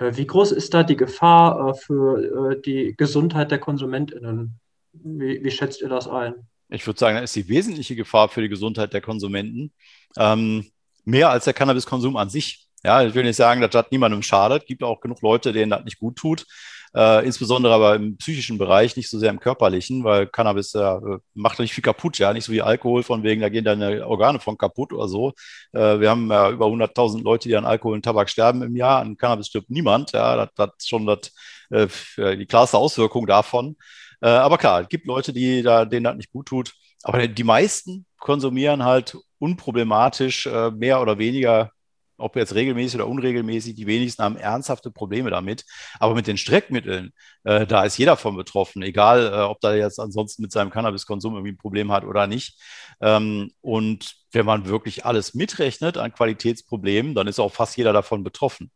[0.00, 4.58] Äh, wie groß ist da die Gefahr äh, für äh, die Gesundheit der KonsumentInnen?
[4.92, 6.34] Wie, wie schätzt ihr das ein?
[6.70, 9.72] Ich würde sagen, da ist die wesentliche Gefahr für die Gesundheit der Konsumenten
[10.16, 10.70] ähm,
[11.04, 12.66] mehr als der Cannabiskonsum an sich.
[12.82, 14.62] Ja, ich will nicht sagen, dass das niemandem schadet.
[14.62, 16.46] Es gibt auch genug Leute, denen das nicht gut tut.
[16.94, 20.98] Äh, insbesondere aber im psychischen Bereich, nicht so sehr im körperlichen, weil Cannabis äh,
[21.34, 24.40] macht nicht viel kaputt, ja, nicht so wie Alkohol, von wegen, da gehen deine Organe
[24.40, 25.32] von kaputt oder so.
[25.72, 29.00] Äh, wir haben ja über 100.000 Leute, die an Alkohol und Tabak sterben im Jahr,
[29.00, 31.32] an Cannabis stirbt niemand, ja, das, ist schon das,
[31.70, 33.76] äh, die klarste Auswirkung davon.
[34.20, 36.74] Äh, aber klar, es gibt Leute, die da, denen das nicht gut tut.
[37.02, 41.72] Aber die meisten konsumieren halt unproblematisch äh, mehr oder weniger
[42.20, 45.64] ob jetzt regelmäßig oder unregelmäßig, die wenigsten haben ernsthafte Probleme damit.
[45.98, 47.12] Aber mit den Streckmitteln,
[47.44, 51.34] äh, da ist jeder von betroffen, egal äh, ob da jetzt ansonsten mit seinem Cannabiskonsum
[51.34, 52.58] irgendwie ein Problem hat oder nicht.
[53.00, 58.22] Ähm, und wenn man wirklich alles mitrechnet an Qualitätsproblemen, dann ist auch fast jeder davon
[58.22, 58.70] betroffen.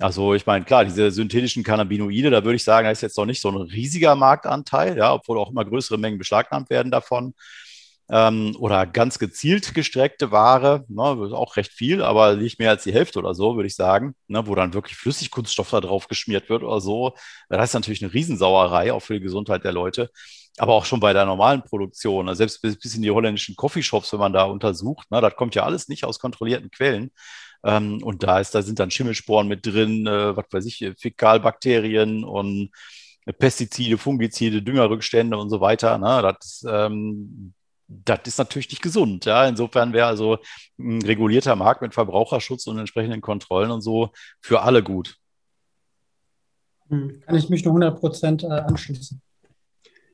[0.00, 3.26] Also ich meine, klar, diese synthetischen Cannabinoide, da würde ich sagen, da ist jetzt noch
[3.26, 7.34] nicht so ein riesiger Marktanteil, ja, obwohl auch immer größere Mengen beschlagnahmt werden davon
[8.10, 12.92] ähm, oder ganz gezielt gestreckte Ware, ne, auch recht viel, aber nicht mehr als die
[12.92, 16.62] Hälfte oder so, würde ich sagen, ne, wo dann wirklich Flüssigkunststoff da drauf geschmiert wird
[16.62, 17.14] oder so.
[17.48, 20.10] Das ist natürlich eine Riesensauerei, auch für die Gesundheit der Leute.
[20.58, 24.12] Aber auch schon bei der normalen Produktion, also selbst bis, bis in die holländischen Coffeeshops,
[24.12, 27.10] wenn man da untersucht, ne, das kommt ja alles nicht aus kontrollierten Quellen.
[27.64, 32.24] Ähm, und da, ist, da sind dann Schimmelsporen mit drin, äh, was weiß ich, Fäkalbakterien
[32.24, 32.70] und
[33.38, 35.96] Pestizide, Fungizide, Düngerrückstände und so weiter.
[35.98, 36.20] Ne?
[36.22, 37.54] Das, ähm,
[37.88, 39.24] das ist natürlich nicht gesund.
[39.24, 39.46] Ja?
[39.46, 40.38] Insofern wäre also
[40.78, 45.16] ein regulierter Markt mit Verbraucherschutz und entsprechenden Kontrollen und so für alle gut.
[46.88, 49.20] Hm, kann ich mich nur 100 Prozent äh, anschließen.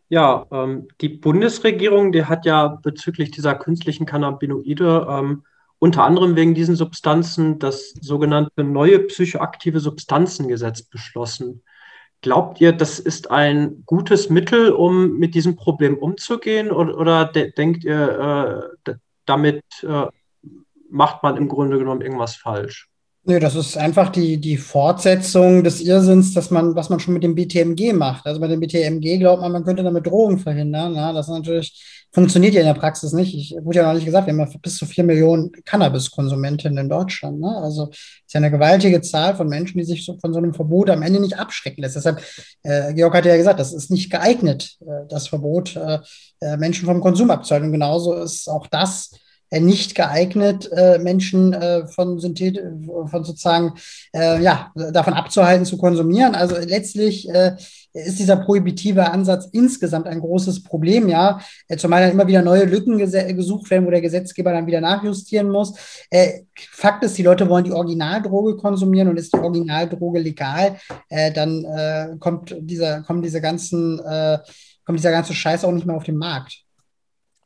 [0.09, 5.45] Ja, ähm, die Bundesregierung, die hat ja bezüglich dieser künstlichen Cannabinoide ähm,
[5.79, 11.63] unter anderem wegen diesen Substanzen das sogenannte neue psychoaktive Substanzengesetz beschlossen.
[12.23, 16.71] Glaubt ihr, das ist ein gutes Mittel, um mit diesem Problem umzugehen?
[16.71, 20.07] Oder, oder de denkt ihr, äh, damit äh,
[20.91, 22.90] macht man im Grunde genommen irgendwas falsch?
[23.25, 27.23] Nö, das ist einfach die, die Fortsetzung des Irrsinns, dass man, was man schon mit
[27.23, 28.25] dem BTMG macht.
[28.25, 30.95] Also bei dem BTMG glaubt man, man könnte damit Drogen verhindern.
[30.95, 33.35] Ja, das natürlich funktioniert ja in der Praxis nicht.
[33.35, 36.89] Ich wurde ja noch nicht gesagt, wir haben ja bis zu vier Millionen Cannabiskonsumentinnen in
[36.89, 37.41] Deutschland.
[37.41, 37.55] Ne?
[37.59, 40.89] Also ist ja eine gewaltige Zahl von Menschen, die sich so von so einem Verbot
[40.89, 41.97] am Ende nicht abschrecken lässt.
[41.97, 42.23] Deshalb,
[42.63, 45.99] äh, Georg hat ja gesagt, das ist nicht geeignet, äh, das Verbot, äh,
[46.41, 47.67] äh Menschen vom Konsum abzuhalten.
[47.67, 49.11] Und genauso ist auch das
[49.59, 52.61] nicht geeignet, äh, Menschen äh, von Synthet
[53.07, 53.75] von sozusagen
[54.15, 56.37] äh, ja davon abzuhalten zu konsumieren.
[56.37, 57.57] Also letztlich äh,
[57.93, 62.65] ist dieser prohibitive Ansatz insgesamt ein großes Problem, ja, äh, zumal dann immer wieder neue
[62.65, 65.75] Lücken gesucht werden, wo der Gesetzgeber dann wieder nachjustieren muss.
[66.71, 70.77] Fakt ist, die Leute wollen die Originaldroge konsumieren und ist die Originaldroge legal,
[71.09, 73.99] dann kommt dieser, kommen diese ganzen,
[74.85, 76.65] kommt dieser ganze Scheiß auch nicht mehr auf den Markt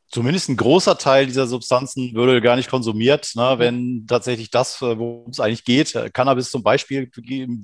[0.09, 4.97] zumindest ein großer Teil dieser Substanzen würde gar nicht konsumiert, ne, wenn tatsächlich das, äh,
[4.97, 7.09] worum es eigentlich geht, äh, Cannabis zum Beispiel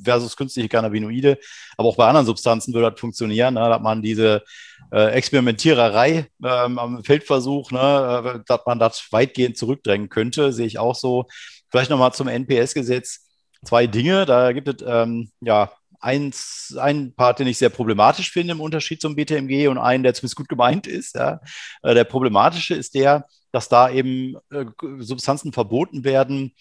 [0.03, 1.37] versus künstliche Cannabinoide,
[1.77, 4.43] aber auch bei anderen Substanzen würde das funktionieren, ne, dass man diese
[4.91, 10.79] äh, Experimentiererei ähm, am Feldversuch, ne, äh, dass man das weitgehend zurückdrängen könnte, sehe ich
[10.79, 11.25] auch so.
[11.69, 13.27] Vielleicht nochmal zum NPS-Gesetz.
[13.63, 15.71] Zwei Dinge, da gibt es ähm, ja
[16.01, 20.13] eins, einen Part, den ich sehr problematisch finde im Unterschied zum BTMG und einen, der
[20.13, 21.15] zumindest gut gemeint ist.
[21.15, 21.39] Ja.
[21.83, 24.65] Äh, der problematische ist der, dass da eben äh,
[24.99, 26.53] Substanzen verboten werden,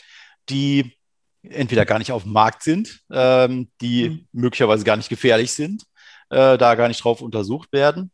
[0.49, 0.97] die
[1.43, 4.29] entweder gar nicht auf dem Markt sind, ähm, die mhm.
[4.33, 5.85] möglicherweise gar nicht gefährlich sind,
[6.29, 8.11] äh, da gar nicht drauf untersucht werden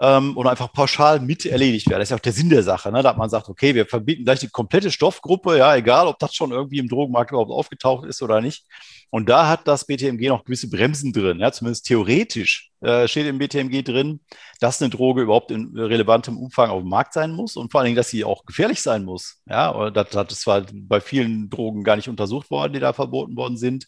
[0.00, 2.00] ähm, und einfach pauschal mit erledigt werden.
[2.00, 3.02] Das ist ja auch der Sinn der Sache, ne?
[3.02, 6.52] dass man sagt, okay, wir verbieten gleich die komplette Stoffgruppe, ja, egal, ob das schon
[6.52, 8.64] irgendwie im Drogenmarkt überhaupt aufgetaucht ist oder nicht.
[9.10, 13.38] Und da hat das BTMG noch gewisse Bremsen drin, ja, zumindest theoretisch äh, steht im
[13.38, 14.20] BTMG drin,
[14.60, 17.86] dass eine Droge überhaupt in relevantem Umfang auf dem Markt sein muss und vor allen
[17.86, 19.40] Dingen, dass sie auch gefährlich sein muss.
[19.48, 23.36] Ja, das, das ist zwar bei vielen Drogen gar nicht untersucht worden, die da verboten
[23.36, 23.86] worden sind.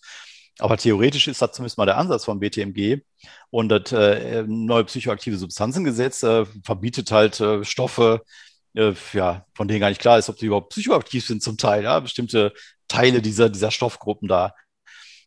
[0.59, 3.01] Aber theoretisch ist das zumindest mal der Ansatz vom BTMG.
[3.51, 8.23] Und das äh, neue psychoaktive Substanzengesetz äh, verbietet halt äh, Stoffe,
[8.75, 11.85] äh, ja, von denen gar nicht klar ist, ob die überhaupt psychoaktiv sind zum Teil,
[11.85, 12.53] ja, bestimmte
[12.89, 14.55] Teile dieser, dieser Stoffgruppen da.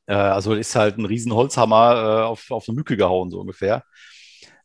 [0.07, 3.83] Äh, also ist halt ein riesen Holzhammer äh, auf, auf eine Mücke gehauen, so ungefähr.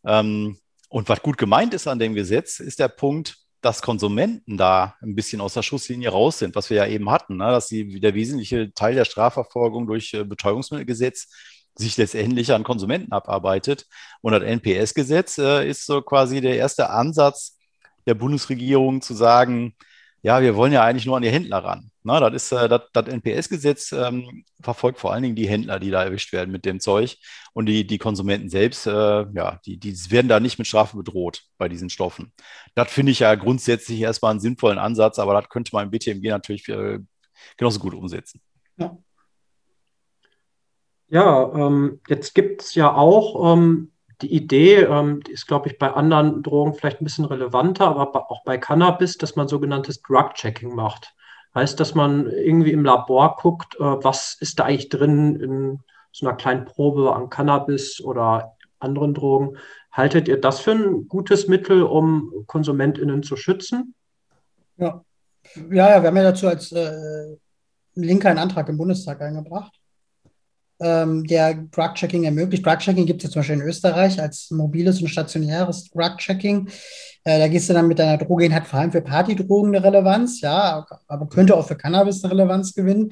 [0.05, 4.95] Ähm, und was gut gemeint ist an dem Gesetz, ist der Punkt, dass Konsumenten da
[5.03, 7.51] ein bisschen aus der Schusslinie raus sind, was wir ja eben hatten, ne?
[7.51, 11.29] dass die, der wesentliche Teil der Strafverfolgung durch äh, Betäubungsmittelgesetz
[11.75, 13.87] sich letztendlich an Konsumenten abarbeitet.
[14.21, 17.59] Und das NPS-Gesetz äh, ist so quasi der erste Ansatz
[18.07, 19.75] der Bundesregierung zu sagen,
[20.23, 21.91] ja, wir wollen ja eigentlich nur an die Händler ran.
[22.09, 26.03] Na, das ist äh, das, NPS-Gesetz ähm, verfolgt vor allen Dingen die Händler, die da
[26.03, 27.19] erwischt werden mit dem Zeug.
[27.53, 31.43] Und die, die Konsumenten selbst, äh, ja, die, die werden da nicht mit Strafe bedroht
[31.59, 32.33] bei diesen Stoffen.
[32.75, 36.29] Das finde ich ja grundsätzlich erstmal einen sinnvollen Ansatz, aber das könnte man im BTMG
[36.31, 36.99] natürlich äh,
[37.59, 38.41] genauso gut umsetzen.
[38.79, 38.97] Ja.
[41.11, 43.93] Ja, ähm, jetzt gibt es ja auch ähm,
[44.23, 48.31] die Idee, ähm, die ist, glaube ich, bei anderen Drogen vielleicht ein bisschen relevanter, aber
[48.31, 51.15] auch bei Cannabis, dass man sogenanntes Drug-Checking macht.
[51.55, 55.81] Heißt, dass man irgendwie im Labor guckt, äh, was ist da eigentlich drin in
[56.13, 59.57] so einer kleinen Probe an Cannabis oder anderen Drogen.
[59.93, 63.95] Haltet ihr das für ein gutes Mittel, um KonsumentInnen zu schützen?
[64.77, 65.03] Ja,
[65.71, 67.37] ja, ja wir haben ja dazu als äh,
[67.95, 69.79] Linker einen Antrag im Bundestag eingebracht
[70.81, 72.65] ähm, der Drug-Checking ermöglicht.
[72.65, 76.69] Drug-Checking gibt es ja zum Beispiel in Österreich als mobiles und stationäres Drug-Checking.
[77.25, 79.85] Äh, da gehst du dann mit deiner Droge hin, hat vor allem für Partydrogen eine
[79.85, 83.11] Relevanz, ja, aber könnte auch für Cannabis eine Relevanz gewinnen.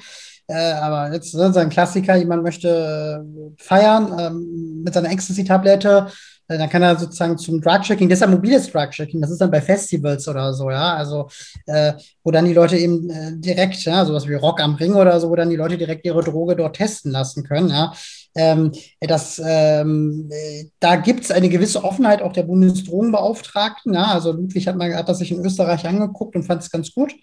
[0.48, 6.06] Äh, aber jetzt so ein Klassiker, jemand möchte äh, feiern ähm, mit seiner Ecstasy-Tablette,
[6.48, 10.54] dann kann er sozusagen zum Drug-Checking, deshalb mobiles Drug-Checking, das ist dann bei Festivals oder
[10.54, 11.28] so, ja, also
[11.66, 15.18] äh, wo dann die Leute eben äh, direkt, ja, sowas wie Rock am Ring oder
[15.18, 17.92] so, wo dann die Leute direkt ihre Droge dort testen lassen können, ja.
[18.34, 24.32] Ähm, das, ähm, äh, da gibt es eine gewisse Offenheit auch der Bundesdrogenbeauftragten, ja, also
[24.32, 27.14] Ludwig hat, mal, hat das sich in Österreich angeguckt und fand es ganz gut.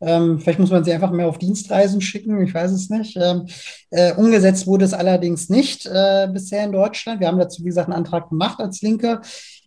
[0.00, 3.16] Ähm, vielleicht muss man sie einfach mehr auf Dienstreisen schicken, ich weiß es nicht.
[3.16, 3.46] Ähm,
[3.90, 7.20] äh, umgesetzt wurde es allerdings nicht äh, bisher in Deutschland.
[7.20, 9.20] Wir haben dazu, wie gesagt, einen Antrag gemacht als Linke.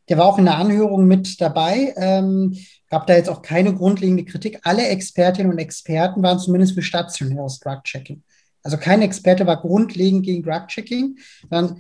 [0.08, 1.94] Der war auch in der Anhörung mit dabei.
[1.98, 2.58] Ähm,
[2.90, 4.60] gab da jetzt auch keine grundlegende Kritik.
[4.64, 8.22] Alle Expertinnen und Experten waren zumindest für stationäres Drug-Checking.
[8.64, 11.18] Also kein Experte war grundlegend gegen Drug-Checking,
[11.50, 11.78] sondern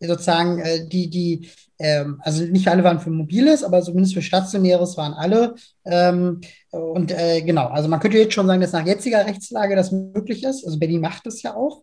[0.00, 1.48] äh, sozusagen äh, die, die
[1.80, 5.54] ähm, also nicht alle waren für mobiles, aber zumindest für stationäres waren alle.
[5.86, 6.40] Ähm,
[6.70, 10.44] und äh, genau, also man könnte jetzt schon sagen, dass nach jetziger Rechtslage das möglich
[10.44, 10.64] ist.
[10.64, 11.82] Also Berlin macht es ja auch.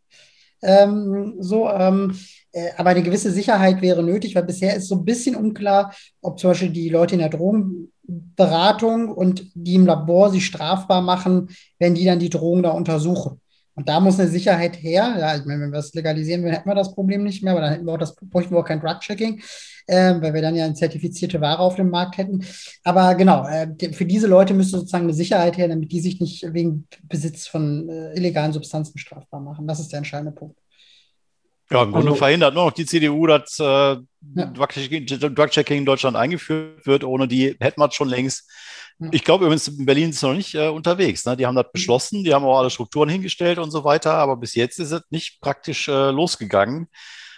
[0.62, 2.16] Ähm, so, ähm,
[2.52, 6.40] äh, aber eine gewisse Sicherheit wäre nötig, weil bisher ist so ein bisschen unklar, ob
[6.40, 11.96] zum Beispiel die Leute in der Drogenberatung und die im Labor sie strafbar machen, wenn
[11.96, 13.42] die dann die Drogen da untersuchen.
[13.78, 15.16] Und da muss eine Sicherheit her.
[15.20, 17.62] Ja, ich meine, wenn wir es legalisieren würden, hätten wir das Problem nicht mehr, aber
[17.62, 19.40] dann hätten wir auch das, bräuchten wir auch kein Drug-Checking,
[19.86, 22.44] äh, weil wir dann ja eine zertifizierte Ware auf dem Markt hätten.
[22.84, 26.52] Aber genau, äh, für diese Leute müsste sozusagen eine Sicherheit her, damit die sich nicht
[26.54, 29.68] wegen Besitz von äh, illegalen Substanzen strafbar machen.
[29.68, 30.58] Das ist der entscheidende Punkt.
[31.70, 34.02] Ja, im Grunde also, verhindert nur noch die CDU, dass äh, ja.
[34.56, 37.04] Drug-Checking in Deutschland eingeführt wird.
[37.04, 38.50] Ohne die hätten wir es schon längst
[39.12, 41.26] ich glaube übrigens, in Berlin ist es noch nicht äh, unterwegs.
[41.26, 41.38] Ne?
[41.38, 44.56] Die haben das beschlossen, die haben auch alle Strukturen hingestellt und so weiter, aber bis
[44.56, 46.88] jetzt ist es nicht praktisch äh, losgegangen.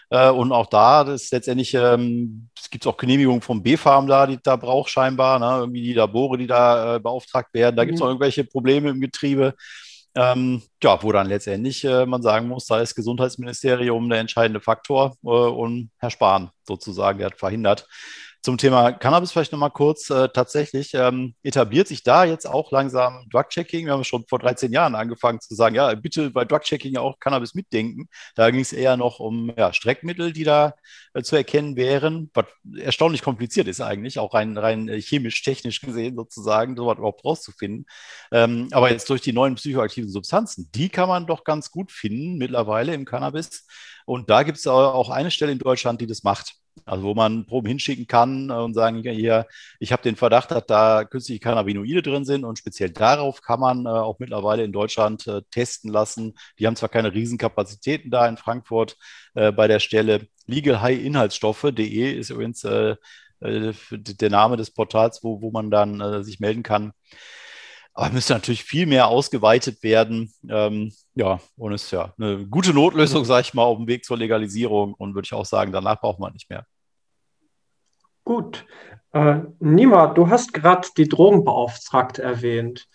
[0.10, 4.26] Äh, und auch da, das ist letztendlich, ähm, es gibt auch Genehmigungen vom B-Farm da,
[4.26, 5.62] die da braucht scheinbar, ne?
[5.62, 7.76] irgendwie die Labore, die da äh, beauftragt werden.
[7.76, 8.06] Da gibt es mhm.
[8.06, 9.54] auch irgendwelche Probleme im Getriebe.
[10.16, 15.16] Ähm, ja, wo dann letztendlich äh, man sagen muss, da ist Gesundheitsministerium der entscheidende Faktor
[15.24, 17.88] äh, und Herr Spahn sozusagen, der hat verhindert,
[18.42, 20.10] zum Thema Cannabis vielleicht nochmal kurz.
[20.10, 23.86] Äh, tatsächlich ähm, etabliert sich da jetzt auch langsam Drug-Checking.
[23.86, 27.54] Wir haben schon vor 13 Jahren angefangen zu sagen, ja, bitte bei Drug-Checking auch Cannabis
[27.54, 28.08] mitdenken.
[28.36, 30.76] Da ging es eher noch um ja, Streckmittel, die da
[31.14, 32.46] äh, zu erkennen wären, was
[32.78, 37.86] erstaunlich kompliziert ist eigentlich, auch rein, rein äh, chemisch-technisch gesehen sozusagen, sowas überhaupt rauszufinden.
[38.32, 42.38] Ähm, aber jetzt durch die neuen psychoaktiven Substanzen, die kann man doch ganz gut finden
[42.38, 43.68] mittlerweile im Cannabis.
[44.06, 46.56] Und da gibt es auch eine Stelle in Deutschland, die das macht.
[46.86, 49.48] Also wo man Proben hinschicken kann und sagen, hier,
[49.80, 53.86] ich habe den Verdacht, dass da künstliche Cannabinoide drin sind und speziell darauf kann man
[53.86, 56.34] äh, auch mittlerweile in Deutschland äh, testen lassen.
[56.58, 58.98] Die haben zwar keine Riesenkapazitäten da in Frankfurt
[59.36, 60.28] äh, bei der Stelle.
[60.48, 62.96] legalhighinhaltsstoffe.de ist übrigens äh,
[63.42, 66.94] äh, der Name des Portals, wo, wo man dann äh, sich melden kann.
[68.00, 70.32] Aber müsste natürlich viel mehr ausgeweitet werden.
[70.48, 74.18] Ähm, ja, und ist ja eine gute Notlösung, sage ich mal, auf dem Weg zur
[74.18, 74.94] Legalisierung.
[74.94, 76.66] Und würde ich auch sagen, danach braucht man nicht mehr.
[78.24, 78.66] Gut.
[79.12, 82.88] Äh, Nima, du hast gerade die Drogenbeauftragte erwähnt.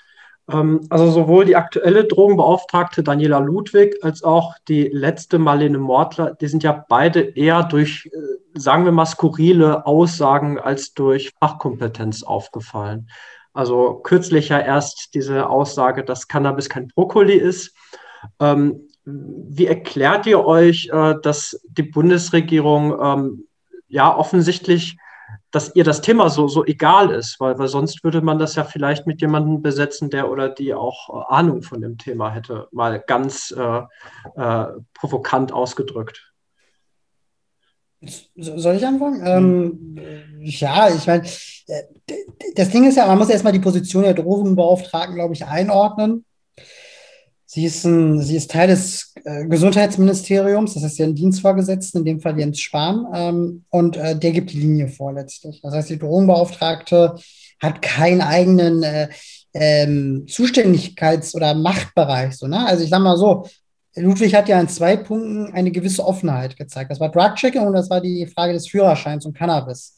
[0.51, 6.47] Ähm, also sowohl die aktuelle Drogenbeauftragte Daniela Ludwig als auch die letzte Marlene Mortler, die
[6.47, 13.11] sind ja beide eher durch, äh, sagen wir mal, skurrile Aussagen als durch Fachkompetenz aufgefallen.
[13.55, 17.75] Also kürzlich ja erst diese Aussage, dass Cannabis kein Brokkoli ist.
[18.41, 23.47] Ähm, wie erklärt ihr euch, äh, dass die Bundesregierung ähm,
[23.87, 24.97] ja offensichtlich,
[25.53, 27.39] dass ihr das Thema so, so egal ist?
[27.39, 31.11] Weil, weil sonst würde man das ja vielleicht mit jemandem besetzen, der oder die auch
[31.11, 33.83] äh, Ahnung von dem Thema hätte, mal ganz äh,
[34.35, 36.34] äh provokant ausgedrückt.
[38.37, 39.23] Soll ich anfangen?
[39.25, 39.99] Ähm,
[40.41, 41.25] ja, ich meine,
[41.69, 41.83] äh,
[42.55, 46.25] das Ding ist ja, man muss erstmal die Position der Drogenbeauftragten, glaube ich, einordnen.
[47.47, 52.05] Sie ist, ein, sie ist Teil des äh, Gesundheitsministeriums, das heißt ja ein Dienstvorgesetzten, in
[52.05, 55.61] dem Fall Jens Spahn, ähm, und äh, der gibt die Linie vor letztlich.
[55.63, 57.15] Das heißt, die Drogenbeauftragte
[57.61, 59.09] hat keinen eigenen äh,
[59.55, 62.37] ähm, Zuständigkeits- oder Machtbereich.
[62.37, 62.67] So, ne?
[62.67, 63.47] Also ich sage mal so,
[63.97, 66.91] Ludwig hat ja in zwei Punkten eine gewisse Offenheit gezeigt.
[66.91, 69.97] Das war Drug-Checking und das war die Frage des Führerscheins und Cannabis.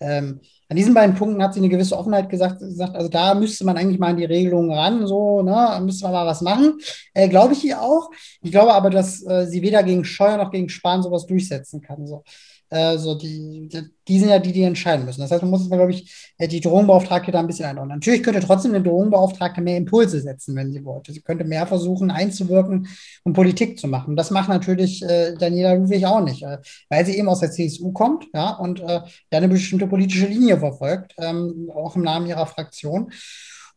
[0.00, 3.64] Ähm, an diesen beiden Punkten hat sie eine gewisse Offenheit gesagt, gesagt, also da müsste
[3.64, 6.78] man eigentlich mal an die Regelungen ran, so, ne, müsste man mal was machen.
[7.14, 8.10] Äh, glaube ich ihr auch.
[8.42, 12.06] Ich glaube aber, dass äh, sie weder gegen Steuer noch gegen Sparen sowas durchsetzen kann.
[12.06, 12.24] So.
[12.68, 13.68] Äh, so die,
[14.08, 15.20] die, sind ja die, die entscheiden müssen.
[15.20, 17.98] Das heißt, man muss glaube ich, äh, die Drogenbeauftragte da ein bisschen einordnen.
[17.98, 21.12] Natürlich könnte trotzdem eine Drogenbeauftragte mehr Impulse setzen, wenn sie wollte.
[21.12, 22.88] Sie könnte mehr versuchen, einzuwirken
[23.22, 24.16] und Politik zu machen.
[24.16, 27.92] Das macht natürlich äh, Daniela Ludwig auch nicht, äh, weil sie eben aus der CSU
[27.92, 29.00] kommt ja, und äh,
[29.30, 33.12] eine bestimmte politische Linie verfolgt, ähm, auch im Namen ihrer Fraktion.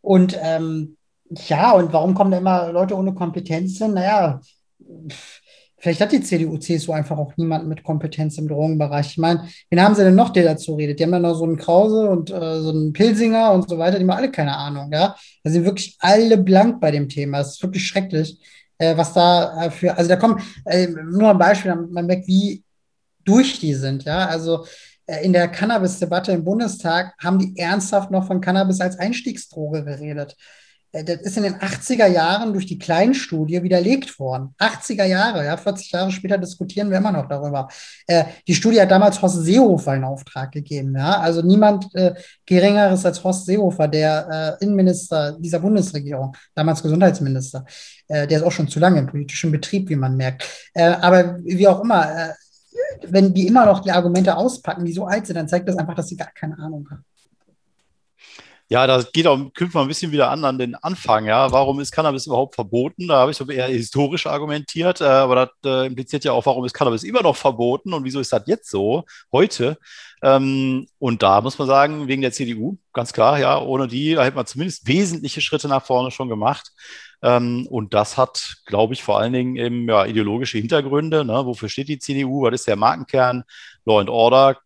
[0.02, 0.98] Und ähm,
[1.48, 3.94] ja, und warum kommen da immer Leute ohne Kompetenz hin?
[3.94, 4.42] Naja,
[5.10, 5.39] pff,
[5.80, 9.12] Vielleicht hat die CDU, CSU einfach auch niemanden mit Kompetenz im Drogenbereich.
[9.12, 11.00] Ich meine, wen haben sie denn noch, der dazu redet?
[11.00, 13.98] Die haben ja noch so einen Krause und äh, so einen Pilsinger und so weiter,
[13.98, 15.16] die haben alle keine Ahnung, ja.
[15.44, 17.40] Da sind wirklich alle blank bei dem Thema.
[17.40, 18.40] Es ist wirklich schrecklich,
[18.78, 22.64] äh, was da äh, für, also da kommen, äh, nur ein Beispiel, man merkt, wie
[23.24, 24.28] durch die sind, ja.
[24.28, 24.66] Also
[25.06, 30.36] äh, in der Cannabis-Debatte im Bundestag haben die ernsthaft noch von Cannabis als Einstiegsdroge geredet.
[30.92, 34.56] Äh, das ist in den 80er Jahren durch die Kleinstudie widerlegt worden.
[34.60, 37.68] 80er Jahre, ja, 40 Jahre später diskutieren wir immer noch darüber.
[38.08, 41.20] Äh, die Studie hat damals Horst Seehofer in Auftrag gegeben, ja.
[41.20, 42.14] Also niemand äh,
[42.46, 47.66] Geringeres als Horst Seehofer, der äh, Innenminister dieser Bundesregierung, damals Gesundheitsminister.
[48.08, 50.48] Äh, der ist auch schon zu lange im politischen Betrieb, wie man merkt.
[50.74, 52.34] Äh, aber wie auch immer,
[53.08, 55.96] wenn die immer noch die Argumente auspacken, die so alt sind, dann zeigt das einfach,
[55.96, 57.04] dass sie gar keine Ahnung haben.
[58.72, 61.26] Ja, das geht auch, knüpft mal ein bisschen wieder an an den Anfang.
[61.26, 63.08] Ja, warum ist Cannabis überhaupt verboten?
[63.08, 66.74] Da habe ich eher historisch argumentiert, äh, aber das äh, impliziert ja auch, warum ist
[66.74, 69.80] Cannabis immer noch verboten und wieso ist das jetzt so, heute?
[70.22, 74.36] Ähm, und da muss man sagen, wegen der CDU, ganz klar, ja, ohne die, hätte
[74.36, 76.72] man zumindest wesentliche Schritte nach vorne schon gemacht.
[77.24, 81.26] Ähm, und das hat, glaube ich, vor allen Dingen eben ja, ideologische Hintergründe.
[81.26, 81.46] Ne?
[81.46, 82.44] Wofür steht die CDU?
[82.44, 83.44] Was ist der Markenkern?
[83.86, 84.58] Law and Order.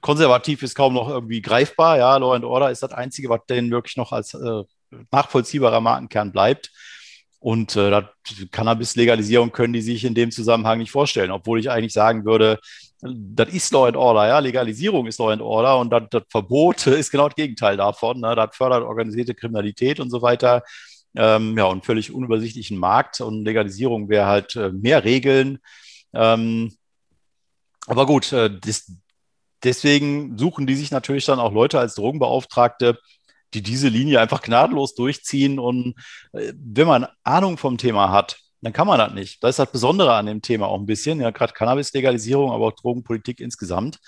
[0.00, 1.98] Konservativ ist kaum noch irgendwie greifbar.
[1.98, 4.62] Ja, Law and Order ist das Einzige, was denen wirklich noch als äh,
[5.10, 6.70] nachvollziehbarer Markenkern bleibt.
[7.38, 8.02] Und äh,
[8.50, 12.58] Cannabis-Legalisierung können die sich in dem Zusammenhang nicht vorstellen, obwohl ich eigentlich sagen würde,
[13.00, 16.86] das ist Law and Order, ja, Legalisierung ist Law and Order und das, das Verbot
[16.86, 18.20] ist genau das Gegenteil davon.
[18.20, 18.34] Ne?
[18.34, 20.62] Das fördert organisierte Kriminalität und so weiter.
[21.16, 25.58] Ähm, ja, und völlig unübersichtlichen Markt und Legalisierung wäre halt äh, mehr Regeln.
[26.12, 26.72] Ähm,
[27.86, 28.92] aber gut, äh, das,
[29.64, 32.98] deswegen suchen die sich natürlich dann auch Leute als Drogenbeauftragte,
[33.54, 35.58] die diese Linie einfach gnadenlos durchziehen.
[35.58, 35.94] Und
[36.32, 39.42] äh, wenn man Ahnung vom Thema hat, dann kann man das nicht.
[39.42, 42.74] Das ist das Besondere an dem Thema auch ein bisschen, ja, gerade Cannabis-Legalisierung, aber auch
[42.74, 43.98] Drogenpolitik insgesamt.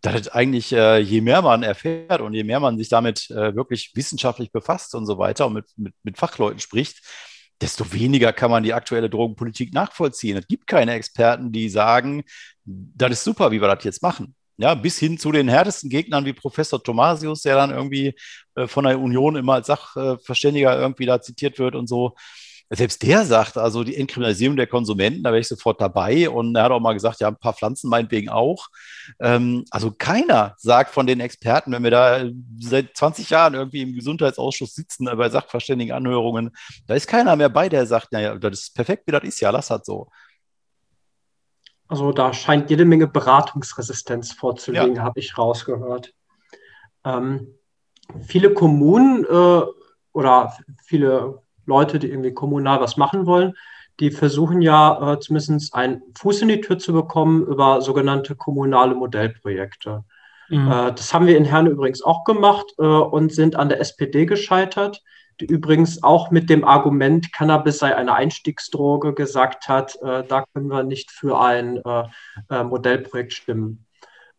[0.00, 3.90] Dass eigentlich, äh, je mehr man erfährt und je mehr man sich damit äh, wirklich
[3.94, 7.00] wissenschaftlich befasst und so weiter und mit, mit, mit Fachleuten spricht,
[7.60, 10.36] desto weniger kann man die aktuelle Drogenpolitik nachvollziehen.
[10.36, 12.22] Es gibt keine Experten, die sagen,
[12.64, 14.36] das ist super, wie wir das jetzt machen.
[14.60, 18.14] Ja, bis hin zu den härtesten Gegnern wie Professor Thomasius, der dann irgendwie
[18.56, 22.14] äh, von der Union immer als Sachverständiger irgendwie da zitiert wird und so.
[22.70, 26.28] Selbst der sagt, also die Entkriminalisierung der Konsumenten, da wäre ich sofort dabei.
[26.28, 28.66] Und er hat auch mal gesagt, ja, ein paar Pflanzen meinetwegen auch.
[29.20, 32.24] Ähm, also keiner sagt von den Experten, wenn wir da
[32.58, 36.50] seit 20 Jahren irgendwie im Gesundheitsausschuss sitzen, bei Sachverständigenanhörungen,
[36.86, 39.50] da ist keiner mehr bei, der sagt, naja, das ist perfekt, wie das ist, ja,
[39.50, 40.08] lass halt so.
[41.88, 45.02] Also da scheint jede Menge Beratungsresistenz vorzulegen, ja.
[45.02, 46.12] habe ich rausgehört.
[47.04, 47.54] Ähm,
[48.26, 49.62] viele Kommunen äh,
[50.12, 53.54] oder viele Leute, die irgendwie kommunal was machen wollen,
[54.00, 58.94] die versuchen ja äh, zumindest einen Fuß in die Tür zu bekommen über sogenannte kommunale
[58.94, 60.04] Modellprojekte.
[60.48, 60.70] Mhm.
[60.70, 64.26] Äh, das haben wir in Herne übrigens auch gemacht äh, und sind an der SPD
[64.26, 65.02] gescheitert
[65.42, 70.82] übrigens auch mit dem Argument, Cannabis sei eine Einstiegsdroge, gesagt hat, äh, da können wir
[70.82, 72.04] nicht für ein äh,
[72.50, 73.86] äh, Modellprojekt stimmen.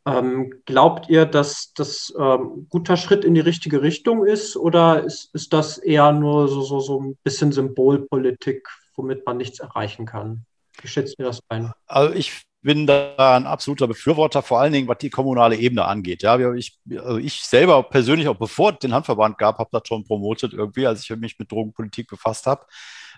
[0.05, 5.33] Ähm, glaubt ihr, dass das ähm, guter Schritt in die richtige Richtung ist oder ist,
[5.33, 10.45] ist das eher nur so, so, so ein bisschen Symbolpolitik, womit man nichts erreichen kann?
[10.81, 11.73] Wie schätzt ihr das ein?
[11.85, 16.23] Also ich bin da ein absoluter Befürworter, vor allen Dingen, was die kommunale Ebene angeht.
[16.23, 20.03] Ja, ich, also ich selber persönlich, auch bevor es den Handverband gab, habe das schon
[20.03, 22.65] promotet irgendwie, als ich mich mit Drogenpolitik befasst habe.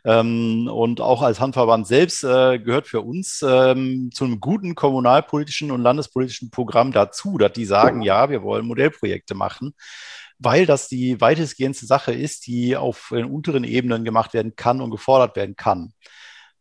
[0.04, 5.72] Ähm, und auch als Handverband selbst äh, gehört für uns ähm, zu einem guten kommunalpolitischen
[5.72, 9.74] und landespolitischen Programm dazu, dass die sagen, ja, wir wollen Modellprojekte machen
[10.44, 14.90] weil das die weitestgehendste Sache ist, die auf den unteren Ebenen gemacht werden kann und
[14.90, 15.94] gefordert werden kann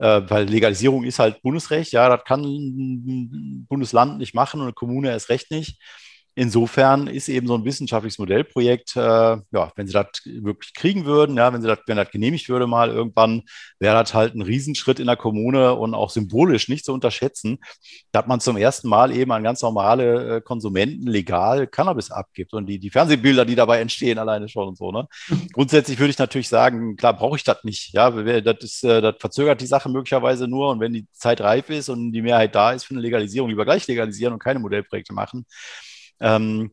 [0.01, 4.73] äh, weil Legalisierung ist halt Bundesrecht, ja, das kann ein Bundesland nicht machen und eine
[4.73, 5.81] Kommune erst recht nicht.
[6.37, 11.37] Insofern ist eben so ein wissenschaftliches Modellprojekt, äh, ja, wenn sie das wirklich kriegen würden,
[11.37, 13.43] ja, wenn sie das, wenn das genehmigt würde mal irgendwann,
[13.81, 17.59] wäre das halt ein Riesenschritt in der Kommune und auch symbolisch nicht zu unterschätzen,
[18.13, 22.67] dass man zum ersten Mal eben an ganz normale äh, Konsumenten legal Cannabis abgibt und
[22.67, 24.93] die, die Fernsehbilder, die dabei entstehen, alleine schon und so.
[24.93, 25.09] Ne?
[25.53, 27.93] Grundsätzlich würde ich natürlich sagen, klar brauche ich das nicht.
[27.93, 31.71] Ja, das, ist, äh, das verzögert die Sache möglicherweise nur und wenn die Zeit reif
[31.71, 35.13] ist und die Mehrheit da ist für eine Legalisierung, lieber gleich legalisieren und keine Modellprojekte
[35.13, 35.45] machen.
[36.21, 36.73] Ähm,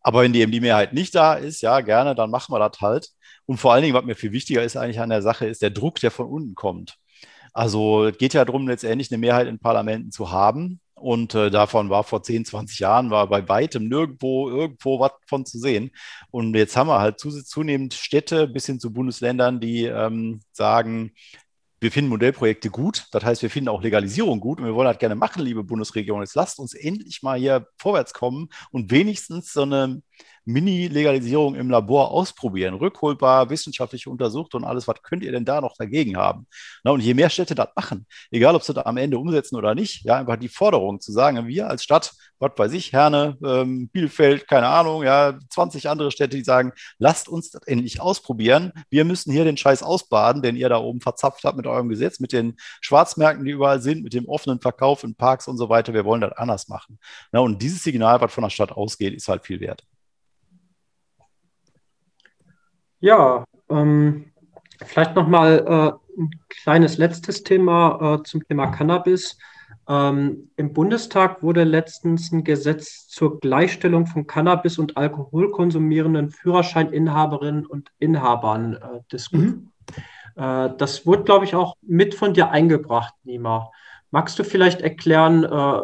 [0.00, 2.80] aber wenn die eben die Mehrheit nicht da ist, ja, gerne, dann machen wir das
[2.80, 3.08] halt.
[3.46, 5.70] Und vor allen Dingen, was mir viel wichtiger ist eigentlich an der Sache, ist der
[5.70, 6.96] Druck, der von unten kommt.
[7.52, 10.80] Also es geht ja darum, letztendlich eine Mehrheit in Parlamenten zu haben.
[10.94, 15.46] Und äh, davon war vor 10, 20 Jahren, war bei weitem nirgendwo irgendwo was von
[15.46, 15.90] zu sehen.
[16.30, 21.12] Und jetzt haben wir halt zunehmend Städte bis hin zu Bundesländern, die ähm, sagen,
[21.80, 23.06] wir finden Modellprojekte gut.
[23.10, 26.20] Das heißt, wir finden auch Legalisierung gut und wir wollen das gerne machen, liebe Bundesregierung.
[26.20, 30.02] Jetzt lasst uns endlich mal hier vorwärts kommen und wenigstens so eine
[30.52, 35.76] Mini-Legalisierung im Labor ausprobieren, rückholbar, wissenschaftlich untersucht und alles, was könnt ihr denn da noch
[35.76, 36.46] dagegen haben?
[36.84, 39.74] Na, und je mehr Städte das machen, egal ob sie das am Ende umsetzen oder
[39.74, 43.88] nicht, ja, einfach die Forderung zu sagen, wir als Stadt, was weiß ich, Herne, ähm,
[43.88, 48.72] Bielefeld, keine Ahnung, ja, 20 andere Städte, die sagen, lasst uns das endlich ausprobieren.
[48.88, 52.18] Wir müssen hier den Scheiß ausbaden, den ihr da oben verzapft habt mit eurem Gesetz,
[52.18, 55.92] mit den Schwarzmärkten, die überall sind, mit dem offenen Verkauf in Parks und so weiter.
[55.94, 56.98] Wir wollen das anders machen.
[57.32, 59.84] Na, und dieses Signal, was von der Stadt ausgeht, ist halt viel wert.
[63.00, 64.26] Ja, ähm,
[64.84, 69.38] vielleicht nochmal äh, ein kleines letztes Thema äh, zum Thema Cannabis.
[69.88, 77.90] Ähm, Im Bundestag wurde letztens ein Gesetz zur Gleichstellung von Cannabis und alkoholkonsumierenden Führerscheininhaberinnen und
[77.98, 79.56] Inhabern äh, diskutiert.
[79.56, 79.70] Mhm.
[80.36, 83.72] Äh, das wurde, glaube ich, auch mit von dir eingebracht, Nima.
[84.10, 85.80] Magst du vielleicht erklären, äh,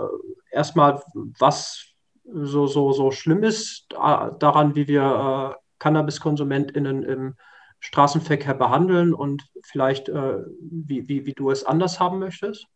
[0.51, 1.87] erstmal, was
[2.25, 7.35] so, so, so schlimm ist daran, wie wir äh, CannabiskonsumentInnen im
[7.81, 12.67] Straßenverkehr behandeln und vielleicht, äh, wie, wie, wie du es anders haben möchtest?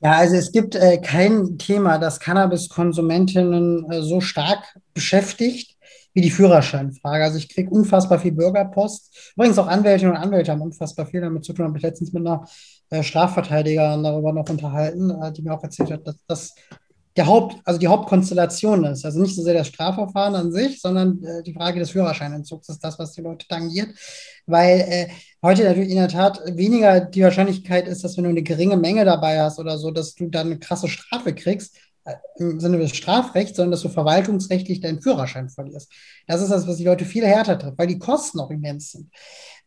[0.00, 5.76] Ja, also es gibt äh, kein Thema, das Cannabiskonsumentinnen äh, so stark beschäftigt
[6.12, 7.24] wie die Führerscheinfrage.
[7.24, 9.32] Also ich kriege unfassbar viel Bürgerpost.
[9.36, 11.66] Übrigens auch Anwältinnen und Anwälte haben unfassbar viel damit zu tun.
[11.66, 12.46] Habe ich letztens mit einer
[12.90, 16.54] äh, Strafverteidigerin darüber noch unterhalten, äh, die mir auch erzählt hat, dass das
[17.16, 19.04] der Haupt, also die Hauptkonstellation ist.
[19.04, 22.84] Also nicht so sehr das Strafverfahren an sich, sondern äh, die Frage des Führerscheinentzugs ist
[22.84, 23.88] das, was die Leute tangiert.
[24.46, 25.08] Weil äh,
[25.42, 29.04] heute natürlich in der Tat weniger die Wahrscheinlichkeit ist, dass wenn du eine geringe Menge
[29.04, 32.94] dabei hast oder so, dass du dann eine krasse Strafe kriegst, äh, im Sinne des
[32.94, 35.90] Strafrechts, sondern dass du verwaltungsrechtlich deinen Führerschein verlierst.
[36.26, 39.10] Das ist das, was die Leute viel härter trifft, weil die Kosten auch immens sind.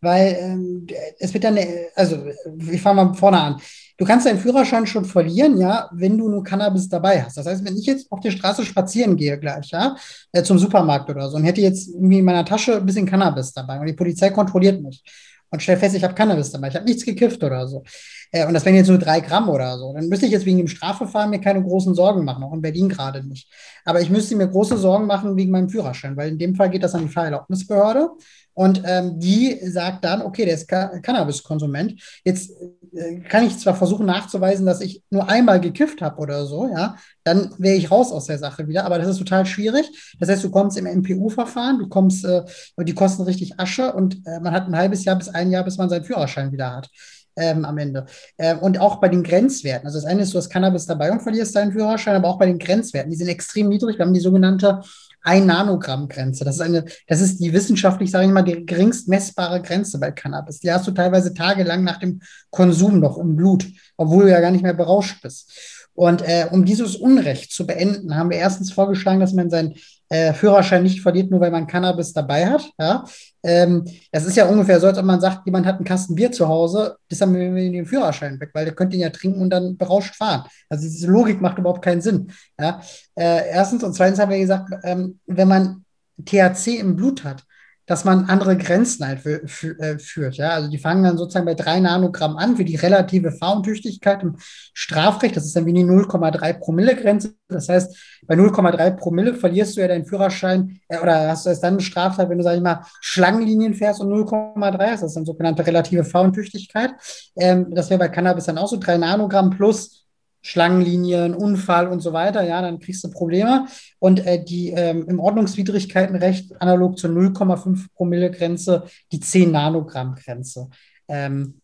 [0.01, 0.87] Weil ähm,
[1.17, 1.59] es wird dann,
[1.95, 2.23] also
[2.71, 3.61] ich fange mal vorne an.
[3.99, 7.35] Du kannst deinen Führerschein schon verlieren, ja, wenn du nur Cannabis dabei hast.
[7.35, 9.97] Das heißt, wenn ich jetzt auf der Straße spazieren gehe gleich, ja,
[10.31, 13.51] äh, zum Supermarkt oder so und hätte jetzt irgendwie in meiner Tasche ein bisschen Cannabis
[13.51, 15.03] dabei und die Polizei kontrolliert mich
[15.49, 17.83] und stell fest, ich habe Cannabis dabei, ich habe nichts gekifft oder so.
[18.31, 19.93] Äh, und das wären jetzt nur drei Gramm oder so.
[19.93, 22.87] Dann müsste ich jetzt wegen dem Strafverfahren mir keine großen Sorgen machen, auch in Berlin
[22.87, 23.49] gerade nicht.
[23.83, 26.83] Aber ich müsste mir große Sorgen machen wegen meinem Führerschein, weil in dem Fall geht
[26.83, 28.11] das an die Fahrerlaubnisbehörde
[28.59, 31.93] und ähm, die sagt dann, okay, der ist Cannabiskonsument.
[32.25, 32.51] Jetzt
[32.91, 36.97] äh, kann ich zwar versuchen nachzuweisen, dass ich nur einmal gekifft habe oder so, ja,
[37.23, 40.17] dann wäre ich raus aus der Sache wieder, aber das ist total schwierig.
[40.19, 42.43] Das heißt, du kommst im MPU-Verfahren, du kommst, äh,
[42.79, 45.77] die kosten richtig Asche und äh, man hat ein halbes Jahr bis ein Jahr, bis
[45.77, 46.89] man seinen Führerschein wieder hat.
[47.37, 48.07] Ähm, am Ende.
[48.37, 49.87] Ähm, und auch bei den Grenzwerten.
[49.87, 52.47] Also das eine ist, du hast Cannabis dabei und verlierst deinen Führerschein, aber auch bei
[52.47, 53.09] den Grenzwerten.
[53.09, 53.97] Die sind extrem niedrig.
[53.97, 54.81] Wir haben die sogenannte
[55.21, 56.45] ein Nanogramm Grenze.
[56.45, 60.11] Das ist eine, das ist die wissenschaftlich, sage ich mal, die geringst messbare Grenze bei
[60.11, 60.59] Cannabis.
[60.59, 63.65] Die hast du teilweise tagelang nach dem Konsum noch im Blut,
[63.97, 65.78] obwohl du ja gar nicht mehr berauscht bist.
[65.93, 69.75] Und äh, um dieses Unrecht zu beenden, haben wir erstens vorgeschlagen, dass man seinen
[70.09, 72.69] äh, Führerschein nicht verliert, nur weil man Cannabis dabei hat.
[72.79, 73.05] Ja?
[73.43, 76.31] Ähm, das ist ja ungefähr so, als ob man sagt, jemand hat einen Kasten Bier
[76.31, 79.49] zu Hause, das haben wir den Führerschein weg, weil der könnte ihn ja trinken und
[79.49, 80.43] dann berauscht fahren.
[80.67, 82.31] Also diese Logik macht überhaupt keinen Sinn.
[82.59, 82.81] Ja?
[83.15, 85.85] Äh, erstens und zweitens haben wir gesagt, ähm, wenn man
[86.25, 87.43] THC im Blut hat,
[87.89, 90.35] dass man andere Grenzen halt äh, führt.
[90.35, 90.51] Ja?
[90.51, 94.35] Also die fangen dann sozusagen bei drei Nanogramm an für die relative Fahruntüchtigkeit im
[94.75, 95.35] Strafrecht.
[95.35, 97.33] Das ist dann wie die 0,3 Promille Grenze.
[97.47, 101.61] Das heißt, bei 0,3 Promille verlierst du ja deinen Führerschein äh, oder hast du es
[101.61, 105.01] dann eine Straftat, wenn du, sag ich mal, Schlangenlinien fährst und 0,3 hast.
[105.01, 106.91] Das ist dann sogenannte relative Fahruntüchtigkeit.
[107.37, 110.05] Ähm, das wäre bei Cannabis dann auch so drei Nanogramm plus
[110.41, 113.67] Schlangenlinien, Unfall und so weiter, ja, dann kriegst du Probleme.
[113.99, 120.69] Und äh, die ähm, im Ordnungswidrigkeitenrecht analog zur 0,5 Promille-Grenze die 10 Nanogramm-Grenze.
[121.07, 121.61] Ähm,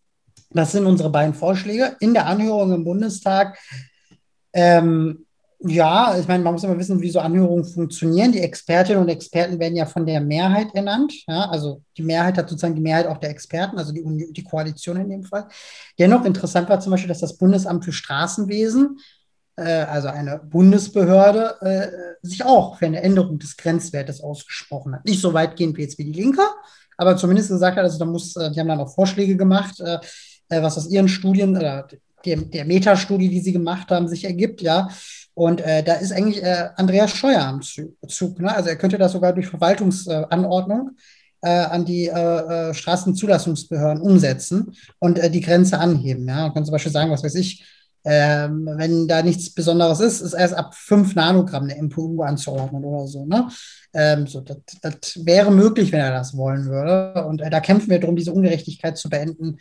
[0.50, 1.96] das sind unsere beiden Vorschläge.
[2.00, 3.58] In der Anhörung im Bundestag
[4.54, 5.25] ähm,
[5.68, 8.32] ja, ich meine, man muss immer wissen, wie so Anhörungen funktionieren.
[8.32, 11.14] Die Expertinnen und Experten werden ja von der Mehrheit ernannt.
[11.28, 14.98] Ja, also die Mehrheit hat sozusagen die Mehrheit auch der Experten, also die, die Koalition
[14.98, 15.48] in dem Fall.
[15.98, 19.00] Dennoch interessant war zum Beispiel, dass das Bundesamt für Straßenwesen,
[19.56, 21.88] äh, also eine Bundesbehörde, äh,
[22.22, 25.06] sich auch für eine Änderung des Grenzwertes ausgesprochen hat.
[25.06, 26.44] Nicht so weitgehend wie jetzt wie die Linke,
[26.98, 29.98] aber zumindest gesagt hat, also da muss, äh, die haben dann auch Vorschläge gemacht, äh,
[30.50, 31.88] äh, was aus ihren Studien oder
[32.24, 34.90] der, der Metastudie, die sie gemacht haben, sich ergibt, ja.
[35.36, 38.40] Und äh, da ist eigentlich äh, Andreas Scheuer am Zug.
[38.40, 38.56] Ne?
[38.56, 40.92] Also er könnte das sogar durch Verwaltungsanordnung
[41.42, 46.26] äh, an die äh, äh, Straßenzulassungsbehörden umsetzen und äh, die Grenze anheben.
[46.28, 46.44] Ja?
[46.44, 47.66] Man kann zum Beispiel sagen, was weiß ich,
[48.06, 53.06] ähm, wenn da nichts Besonderes ist, ist erst ab 5 Nanogramm eine MPU anzuordnen oder
[53.06, 53.26] so.
[53.26, 53.50] Ne?
[53.94, 57.26] Ähm, so das, das, wäre möglich, wenn er das wollen würde.
[57.26, 59.58] Und da kämpfen wir darum, diese Ungerechtigkeit zu beenden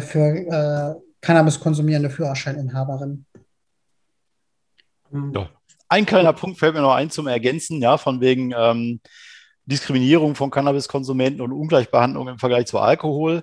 [0.00, 3.26] für Cannabis konsumierende Führerscheininhaberinnen.
[5.34, 5.48] Ja.
[5.88, 9.00] Ein kleiner Punkt fällt mir noch ein zum Ergänzen, ja, von wegen ähm,
[9.66, 13.42] Diskriminierung von Cannabiskonsumenten und Ungleichbehandlung im Vergleich zu Alkohol.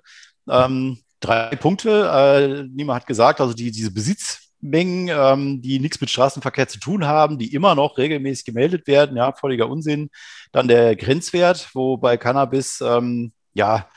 [0.49, 2.09] Ähm, drei Punkte.
[2.13, 7.05] Äh, Niemand hat gesagt, also die, diese Besitzmengen, ähm, die nichts mit Straßenverkehr zu tun
[7.07, 10.09] haben, die immer noch regelmäßig gemeldet werden, ja, völliger Unsinn.
[10.51, 13.88] Dann der Grenzwert, wo bei Cannabis ähm, ja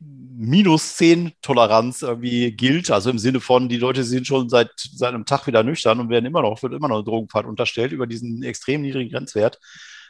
[0.00, 2.90] minus 10 Toleranz irgendwie gilt.
[2.90, 6.08] Also im Sinne von, die Leute sind schon seit, seit einem Tag wieder nüchtern und
[6.08, 9.58] werden immer noch, wird immer noch eine Drogenfahrt unterstellt über diesen extrem niedrigen Grenzwert.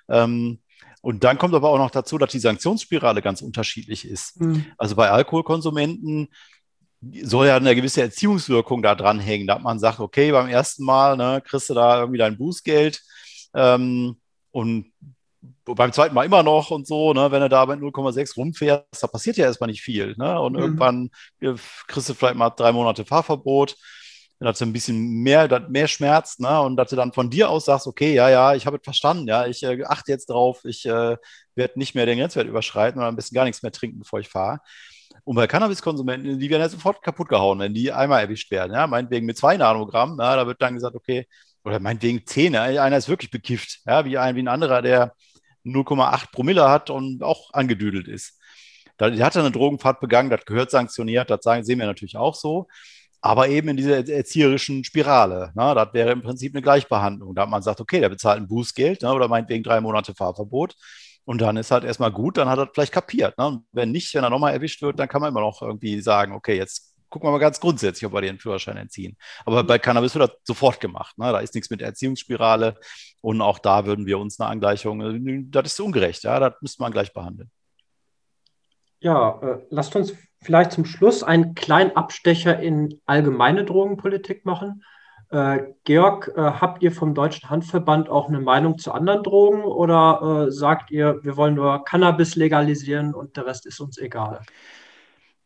[0.08, 0.60] Ähm,
[1.02, 4.40] und dann kommt aber auch noch dazu, dass die Sanktionsspirale ganz unterschiedlich ist.
[4.40, 4.66] Mhm.
[4.78, 6.28] Also bei Alkoholkonsumenten
[7.22, 11.16] soll ja eine gewisse Erziehungswirkung da dran hängen, dass man sagt, okay, beim ersten Mal
[11.16, 13.02] ne, kriegst du da irgendwie dein Bußgeld
[13.54, 14.16] ähm,
[14.50, 14.92] und
[15.64, 19.06] beim zweiten Mal immer noch und so, ne, wenn du da mit 0,6 rumfährst, da
[19.06, 20.14] passiert ja erstmal nicht viel.
[20.16, 20.40] Ne?
[20.40, 20.58] Und mhm.
[20.58, 21.10] irgendwann
[21.86, 23.76] kriegst du vielleicht mal drei Monate Fahrverbot.
[24.38, 26.60] dass du ein bisschen mehr, mehr schmerzt, ne?
[26.62, 29.28] Und dass du dann von dir aus sagst, okay, ja, ja, ich habe es verstanden,
[29.28, 31.16] ja, ich äh, achte jetzt drauf, ich äh,
[31.54, 34.28] werde nicht mehr den Grenzwert überschreiten oder ein bisschen gar nichts mehr trinken, bevor ich
[34.28, 34.60] fahre.
[35.24, 38.72] Und bei Cannabiskonsumenten, die werden ja sofort kaputt gehauen, wenn die einmal erwischt werden.
[38.72, 41.26] Ja, meinetwegen mit zwei Nanogramm, ja, da wird dann gesagt, okay,
[41.64, 45.14] oder meinetwegen zehn, einer ist wirklich bekifft, ja, wie ein, wie ein anderer, der
[45.64, 48.38] 0,8 Promille hat und auch angedüdelt ist.
[48.96, 52.66] Da, hat eine Drogenfahrt begangen, das gehört sanktioniert, das sehen wir natürlich auch so
[53.20, 55.52] aber eben in dieser erzieherischen Spirale.
[55.54, 55.74] Ne?
[55.74, 57.34] Das wäre im Prinzip eine Gleichbehandlung.
[57.34, 59.12] Da hat man sagt, okay, der bezahlt ein Bußgeld ne?
[59.12, 60.74] oder meinetwegen drei Monate Fahrverbot.
[61.24, 63.36] Und dann ist halt erstmal gut, dann hat er vielleicht kapiert.
[63.38, 63.62] Ne?
[63.72, 66.56] wenn nicht, wenn er nochmal erwischt wird, dann kann man immer noch irgendwie sagen, okay,
[66.56, 69.16] jetzt gucken wir mal ganz grundsätzlich, ob wir den Führerschein entziehen.
[69.44, 71.18] Aber bei Cannabis wird das sofort gemacht.
[71.18, 71.32] Ne?
[71.32, 72.76] Da ist nichts mit Erziehungsspirale.
[73.20, 76.92] Und auch da würden wir uns eine Angleichung, das ist ungerecht, ja, das müsste man
[76.92, 77.50] gleich behandeln.
[79.00, 84.82] Ja, äh, lasst uns vielleicht zum Schluss einen kleinen Abstecher in allgemeine Drogenpolitik machen.
[85.30, 90.46] Äh, Georg, äh, habt ihr vom Deutschen Handverband auch eine Meinung zu anderen Drogen oder
[90.48, 94.42] äh, sagt ihr, wir wollen nur Cannabis legalisieren und der Rest ist uns egal?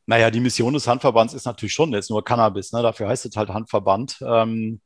[0.07, 2.73] Naja, die Mission des Handverbands ist natürlich schon jetzt nur Cannabis.
[2.73, 2.83] Ne?
[2.83, 4.19] Dafür heißt es halt Handverband.
[4.27, 4.81] Ähm,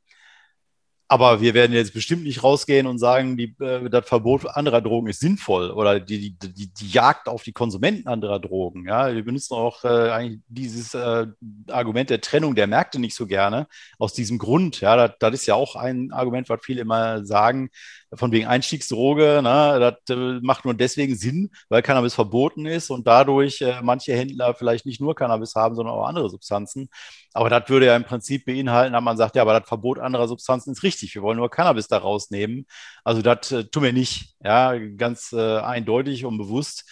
[1.11, 5.07] aber wir werden jetzt bestimmt nicht rausgehen und sagen, die, äh, das Verbot anderer Drogen
[5.07, 8.87] ist sinnvoll oder die, die, die, Jagd auf die Konsumenten anderer Drogen.
[8.87, 9.11] Ja?
[9.11, 11.25] Wir benutzen auch äh, eigentlich dieses äh,
[11.67, 13.67] Argument der Trennung der Märkte nicht so gerne
[13.97, 14.81] aus diesem Grund.
[14.81, 17.71] Ja, das, das ist ja auch ein Argument, was viele immer sagen,
[18.13, 23.05] von wegen Einstiegsdroge, ne, das äh, macht nur deswegen Sinn, weil Cannabis verboten ist und
[23.07, 26.89] dadurch äh, manche Händler vielleicht nicht nur Cannabis haben, sondern auch andere Substanzen.
[27.33, 30.27] Aber das würde ja im Prinzip beinhalten, dass man sagt, ja, aber das Verbot anderer
[30.27, 31.13] Substanzen ist richtig.
[31.13, 32.65] Wir wollen nur Cannabis da rausnehmen.
[33.03, 36.85] Also das äh, tun wir nicht, ja, ganz äh, eindeutig und bewusst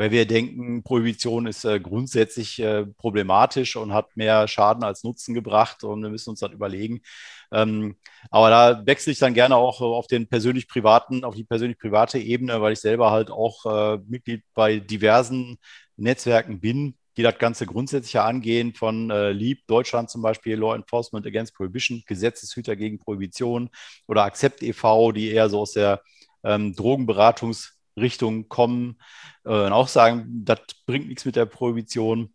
[0.00, 5.34] weil wir denken, Prohibition ist äh, grundsätzlich äh, problematisch und hat mehr Schaden als Nutzen
[5.34, 7.02] gebracht und wir müssen uns das überlegen.
[7.52, 7.96] Ähm,
[8.30, 12.18] aber da wechsle ich dann gerne auch auf den persönlich privaten, auf die persönlich private
[12.18, 15.58] Ebene, weil ich selber halt auch äh, Mitglied bei diversen
[15.98, 21.26] Netzwerken bin, die das Ganze grundsätzlicher angehen, von äh, LEAP, Deutschland zum Beispiel, Law Enforcement
[21.26, 23.68] Against Prohibition, Gesetzeshüter gegen Prohibition
[24.08, 26.00] oder Accept e.V., die eher so aus der
[26.42, 28.98] ähm, Drogenberatungs- Richtung kommen
[29.44, 32.34] äh, und auch sagen, das bringt nichts mit der Prohibition.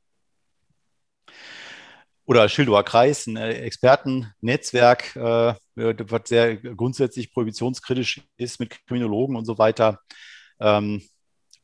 [2.26, 9.58] Oder Schildower Kreis, ein Expertennetzwerk, äh, was sehr grundsätzlich prohibitionskritisch ist mit Kriminologen und so
[9.60, 10.00] weiter.
[10.60, 11.04] Ähm,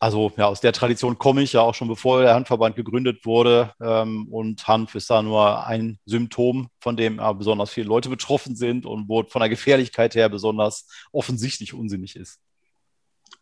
[0.02, 3.72] also ja, aus der Tradition komme ich ja auch schon bevor der Handverband gegründet wurde.
[3.80, 8.56] Ähm, und Hanf ist da nur ein Symptom, von dem ja, besonders viele Leute betroffen
[8.56, 12.39] sind und wo von der Gefährlichkeit her besonders offensichtlich unsinnig ist.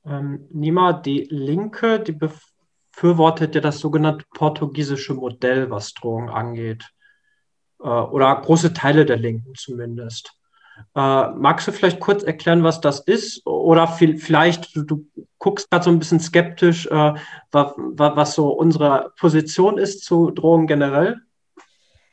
[0.06, 6.86] Ähm, Nima, die Linke, die befürwortet ja das sogenannte portugiesische Modell, was Drogen angeht.
[7.82, 10.34] Äh, oder große Teile der Linken zumindest.
[10.96, 13.46] Äh, magst du vielleicht kurz erklären, was das ist?
[13.46, 15.06] Oder viel, vielleicht, du, du
[15.38, 17.14] guckst gerade so ein bisschen skeptisch, äh,
[17.52, 21.22] was, was so unsere Position ist zu Drogen generell?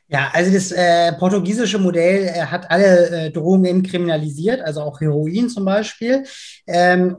[0.09, 5.49] Ja, also das äh, portugiesische Modell äh, hat alle äh, Drogen entkriminalisiert, also auch Heroin
[5.49, 6.23] zum Beispiel.
[6.65, 7.17] Ähm,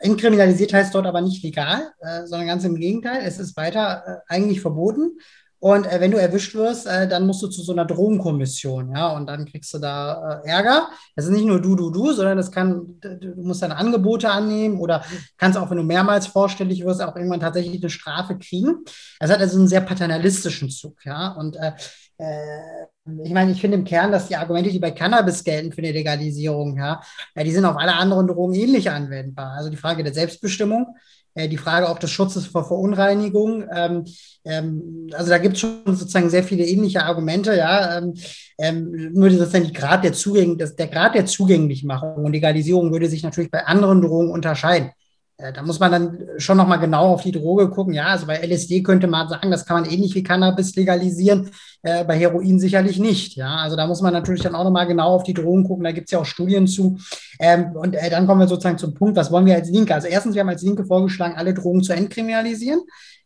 [0.00, 4.34] entkriminalisiert heißt dort aber nicht legal, äh, sondern ganz im Gegenteil, es ist weiter äh,
[4.34, 5.18] eigentlich verboten.
[5.60, 9.08] Und äh, wenn du erwischt wirst, äh, dann musst du zu so einer Drogenkommission, ja,
[9.08, 10.88] und dann kriegst du da äh, Ärger.
[11.16, 14.78] Das ist nicht nur du, du, du, sondern das kann, du musst dann Angebote annehmen
[14.78, 15.02] oder
[15.36, 18.84] kannst auch, wenn du mehrmals vorstellig wirst, auch irgendwann tatsächlich eine Strafe kriegen.
[19.18, 21.32] Es hat also einen sehr paternalistischen Zug, ja.
[21.32, 21.72] Und äh, äh,
[22.18, 25.92] ich meine, ich finde im Kern, dass die Argumente, die bei Cannabis gelten für eine
[25.92, 27.00] Legalisierung, ja,
[27.34, 29.52] ja, die sind auf alle anderen Drogen ähnlich anwendbar.
[29.52, 30.96] Also die Frage der Selbstbestimmung,
[31.34, 33.64] äh, die Frage auch des Schutzes vor Verunreinigung.
[33.72, 34.04] Ähm,
[34.44, 37.98] ähm, also da gibt es schon sozusagen sehr viele ähnliche Argumente, ja.
[37.98, 38.14] Ähm,
[38.58, 43.50] ähm nur sozusagen Grad der Zugäng der Grad der Zugänglichmachung und Legalisierung würde sich natürlich
[43.50, 44.90] bei anderen Drogen unterscheiden.
[45.38, 47.94] Äh, da muss man dann schon nochmal genau auf die Droge gucken.
[47.94, 51.50] Ja, also bei LSD könnte man sagen, das kann man ähnlich wie Cannabis legalisieren,
[51.82, 53.36] äh, bei Heroin sicherlich nicht.
[53.36, 55.84] Ja, also da muss man natürlich dann auch nochmal genau auf die Drogen gucken.
[55.84, 56.98] Da gibt es ja auch Studien zu.
[57.38, 59.94] Ähm, und äh, dann kommen wir sozusagen zum Punkt, was wollen wir als Linke?
[59.94, 62.80] Also erstens, wir haben als Linke vorgeschlagen, alle Drogen zu entkriminalisieren.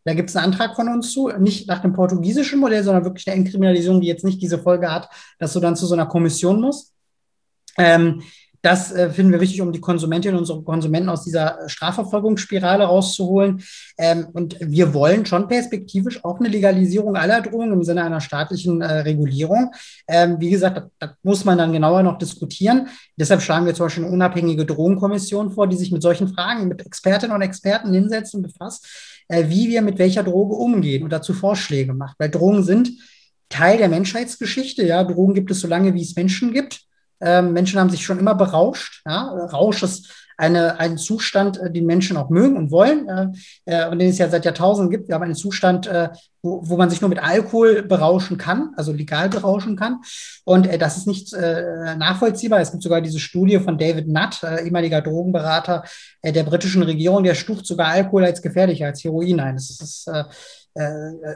[0.05, 3.27] Da gibt es einen Antrag von uns zu, nicht nach dem portugiesischen Modell, sondern wirklich
[3.27, 5.09] eine Entkriminalisierung, die jetzt nicht diese Folge hat,
[5.39, 6.93] dass du dann zu so einer Kommission musst.
[7.77, 8.21] Ähm,
[8.63, 13.61] das äh, finden wir wichtig, um die Konsumentinnen und unsere Konsumenten aus dieser Strafverfolgungsspirale rauszuholen.
[13.97, 18.81] Ähm, und wir wollen schon perspektivisch auch eine Legalisierung aller Drogen im Sinne einer staatlichen
[18.81, 19.73] äh, Regulierung.
[20.07, 22.87] Ähm, wie gesagt, das, das, muss man dann genauer noch diskutieren.
[23.17, 26.85] Deshalb schlagen wir zum Beispiel eine unabhängige Drogenkommission vor, die sich mit solchen Fragen mit
[26.85, 28.87] Expertinnen und Experten hinsetzt und befasst,
[29.27, 32.15] äh, wie wir mit welcher Droge umgehen und dazu Vorschläge macht.
[32.17, 32.91] Weil Drogen sind
[33.49, 34.85] Teil der Menschheitsgeschichte.
[34.85, 36.87] Ja, Drogen gibt es so lange, wie es Menschen gibt.
[37.23, 39.01] Ähm, Menschen haben sich schon immer berauscht.
[39.05, 39.29] Ja?
[39.51, 43.27] Rausch ist eine, einen Zustand, äh, den Menschen auch mögen und wollen äh,
[43.65, 45.07] äh, und den es ja seit Jahrtausenden gibt.
[45.07, 46.09] Wir haben einen Zustand, äh,
[46.41, 50.01] wo, wo man sich nur mit Alkohol berauschen kann, also legal berauschen kann.
[50.43, 52.59] Und äh, das ist nicht äh, nachvollziehbar.
[52.59, 55.83] Es gibt sogar diese Studie von David Nutt, äh, ehemaliger Drogenberater
[56.21, 59.55] äh, der britischen Regierung, der stuft sogar Alkohol als gefährlicher als Heroin ein.
[59.55, 60.23] Das ist äh,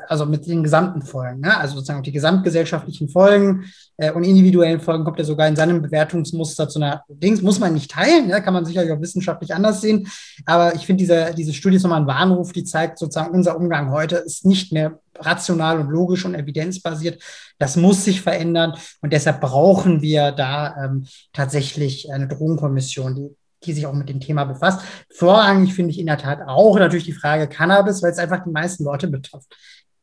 [0.08, 1.56] also mit den gesamten Folgen, ne?
[1.56, 3.66] also sozusagen die gesamtgesellschaftlichen Folgen
[3.98, 7.74] äh, und individuellen Folgen kommt er sogar in seinem Bewertungsmuster zu einer Dings, muss man
[7.74, 8.40] nicht teilen, ja?
[8.40, 10.08] kann man sicherlich auch wissenschaftlich anders sehen,
[10.46, 13.92] aber ich finde, diese, diese Studie ist nochmal ein Warnruf, die zeigt sozusagen, unser Umgang
[13.92, 17.22] heute ist nicht mehr rational und logisch und evidenzbasiert.
[17.60, 23.74] Das muss sich verändern und deshalb brauchen wir da ähm, tatsächlich eine Drogenkommission, die die
[23.74, 24.82] sich auch mit dem Thema befasst.
[25.14, 28.52] Vorrangig finde ich in der Tat auch natürlich die Frage Cannabis, weil es einfach die
[28.52, 29.56] meisten Leute betrifft.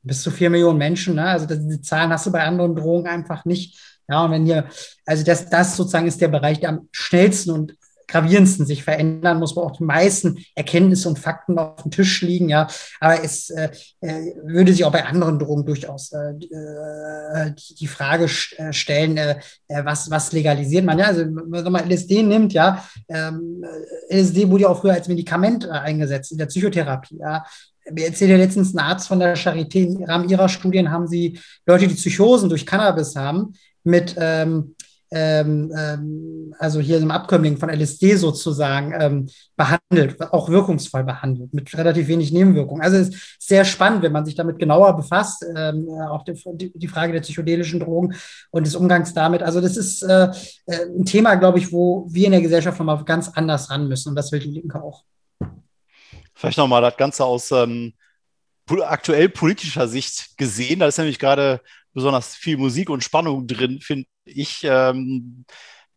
[0.02, 1.26] Bis zu vier Millionen Menschen, ne?
[1.26, 3.78] also diese Zahlen hast du bei anderen Drogen einfach nicht.
[4.08, 4.66] Ja, und wenn hier,
[5.06, 7.74] also das, das sozusagen ist der Bereich, der am schnellsten und
[8.06, 12.48] gravierendsten sich verändern muss, wo auch die meisten Erkenntnisse und Fakten auf dem Tisch liegen,
[12.48, 12.68] ja.
[13.00, 18.24] Aber es äh, äh würde sich auch bei anderen Drogen durchaus äh, äh die Frage
[18.56, 19.36] äh, stellen, äh,
[19.68, 21.06] was, was legalisiert man, ja.
[21.06, 23.64] Also wenn man LSD nimmt, ja, ähm,
[24.10, 27.44] LSD wurde ja auch früher als Medikament eingesetzt in der Psychotherapie, ja.
[27.90, 31.38] Mir erzählt ja letztens ein Arzt von der Charité, im Rahmen ihrer Studien haben sie
[31.66, 33.52] Leute, die Psychosen durch Cannabis haben,
[33.82, 34.74] mit ähm,
[35.14, 41.72] ähm, ähm, also hier im Abkömmling von LSD sozusagen ähm, behandelt, auch wirkungsvoll behandelt, mit
[41.76, 42.82] relativ wenig Nebenwirkungen.
[42.82, 46.88] Also es ist sehr spannend, wenn man sich damit genauer befasst, ähm, auch die, die,
[46.88, 48.14] Frage der psychedelischen Drogen
[48.50, 49.42] und des Umgangs damit.
[49.42, 50.30] Also das ist äh,
[50.66, 54.08] äh, ein Thema, glaube ich, wo wir in der Gesellschaft nochmal ganz anders ran müssen
[54.10, 55.04] und das will die Linke auch.
[56.34, 57.92] Vielleicht nochmal das Ganze aus ähm,
[58.82, 60.80] aktuell politischer Sicht gesehen.
[60.80, 61.60] Da ist nämlich gerade
[61.94, 64.60] besonders viel Musik und Spannung drin, finde ich.
[64.64, 65.44] Ähm,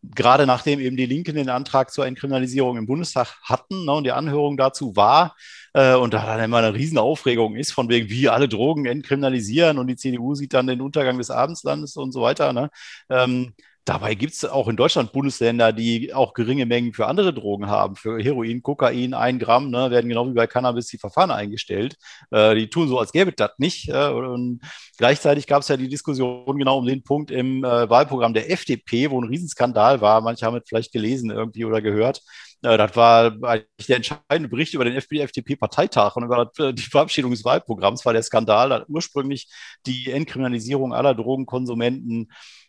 [0.02, 4.12] gerade nachdem eben die Linken den Antrag zur Entkriminalisierung im Bundestag hatten ne, und die
[4.12, 5.34] Anhörung dazu war
[5.74, 9.88] äh, und da dann immer eine Riesenaufregung ist, von wegen, wie alle Drogen entkriminalisieren und
[9.88, 12.52] die CDU sieht dann den Untergang des Abendslandes und so weiter.
[12.52, 12.70] Ne?
[13.10, 13.54] Ähm,
[13.88, 17.96] Dabei gibt es auch in Deutschland Bundesländer, die auch geringe Mengen für andere Drogen haben.
[17.96, 21.96] Für Heroin, Kokain, ein Gramm, ne, werden genau wie bei Cannabis die Verfahren eingestellt.
[22.30, 23.88] Äh, die tun so, als gäbe das nicht.
[23.88, 24.60] Äh, und
[24.98, 29.10] gleichzeitig gab es ja die Diskussion genau um den Punkt im äh, Wahlprogramm der FDP,
[29.10, 30.20] wo ein Riesenskandal war.
[30.20, 32.20] Manche haben es vielleicht gelesen irgendwie oder gehört.
[32.62, 37.30] Äh, das war eigentlich der entscheidende Bericht über den FDP-Parteitag und über äh, die Verabschiedung
[37.30, 39.48] des Wahlprogramms war der Skandal, dass ursprünglich
[39.86, 42.28] die Entkriminalisierung aller Drogenkonsumenten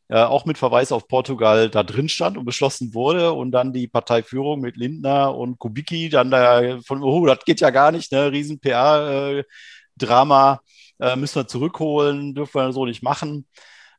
[0.09, 3.87] äh, auch mit Verweis auf Portugal da drin stand und beschlossen wurde und dann die
[3.87, 8.31] Parteiführung mit Lindner und Kubicki dann da von, oh, das geht ja gar nicht, ne,
[8.31, 10.61] riesen PR-Drama,
[10.99, 13.47] äh, müssen wir zurückholen, dürfen wir so nicht machen.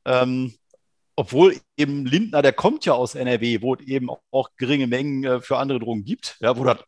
[0.05, 0.55] Ähm,
[1.17, 5.41] obwohl eben Lindner, der kommt ja aus NRW, wo es eben auch geringe Mengen äh,
[5.41, 6.79] für andere Drogen gibt, ja, wo das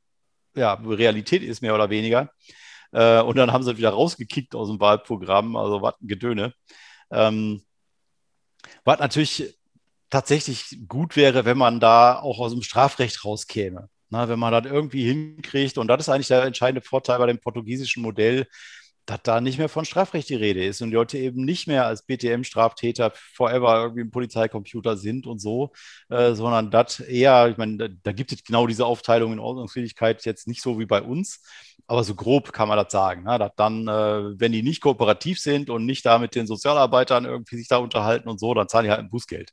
[0.56, 2.30] ja, Realität ist, mehr oder weniger.
[2.92, 6.54] Äh, und dann haben sie wieder rausgekickt aus dem Wahlprogramm, also was ein Gedöne.
[7.10, 7.62] Ähm,
[8.84, 9.58] was natürlich
[10.10, 13.88] tatsächlich gut wäre, wenn man da auch aus dem Strafrecht rauskäme.
[14.10, 17.38] Na, wenn man das irgendwie hinkriegt, und das ist eigentlich der entscheidende Vorteil bei dem
[17.38, 18.46] portugiesischen Modell,
[19.06, 21.86] dass da nicht mehr von Strafrecht die Rede ist und die Leute eben nicht mehr
[21.86, 25.72] als BTM-Straftäter forever irgendwie im Polizeicomputer sind und so,
[26.08, 30.24] äh, sondern das eher, ich meine, da, da, gibt es genau diese Aufteilung in Ordnungsfähigkeit
[30.24, 31.42] jetzt nicht so wie bei uns,
[31.86, 33.38] aber so grob kann man das sagen, ne?
[33.38, 37.56] dass dann, äh, wenn die nicht kooperativ sind und nicht da mit den Sozialarbeitern irgendwie
[37.56, 39.52] sich da unterhalten und so, dann zahlen die halt ein Bußgeld.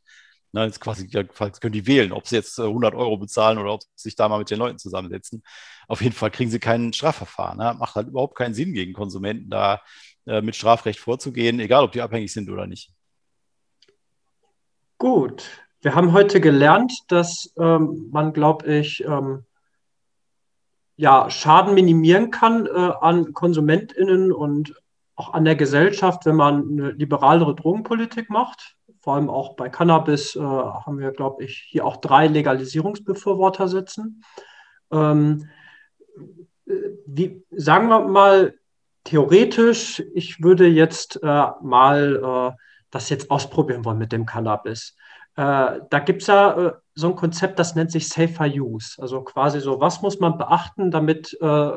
[0.52, 3.74] Ne, jetzt quasi, jetzt können die wählen, ob sie jetzt 100 äh, Euro bezahlen oder
[3.74, 5.44] ob sie sich da mal mit den Leuten zusammensetzen.
[5.88, 7.60] Auf jeden Fall kriegen sie kein Strafverfahren.
[7.60, 7.76] Ne?
[7.78, 9.82] Macht halt überhaupt keinen Sinn, gegen Konsumenten da
[10.26, 12.92] äh, mit Strafrecht vorzugehen, egal ob die abhängig sind oder nicht.
[14.98, 15.44] Gut,
[15.82, 19.46] wir haben heute gelernt, dass ähm, man, glaube ich, ähm,
[20.96, 24.74] ja, Schaden minimieren kann äh, an KonsumentInnen und
[25.16, 28.79] auch an der Gesellschaft, wenn man eine liberalere Drogenpolitik macht
[29.10, 34.24] vor allem auch bei Cannabis äh, haben wir, glaube ich, hier auch drei Legalisierungsbefürworter sitzen.
[34.92, 35.50] Ähm,
[37.08, 38.54] wie, sagen wir mal,
[39.06, 44.96] theoretisch, ich würde jetzt äh, mal äh, das jetzt ausprobieren wollen mit dem Cannabis.
[45.36, 49.02] Äh, da gibt es ja äh, so ein Konzept, das nennt sich Safer Use.
[49.02, 51.72] Also quasi so, was muss man beachten, damit äh,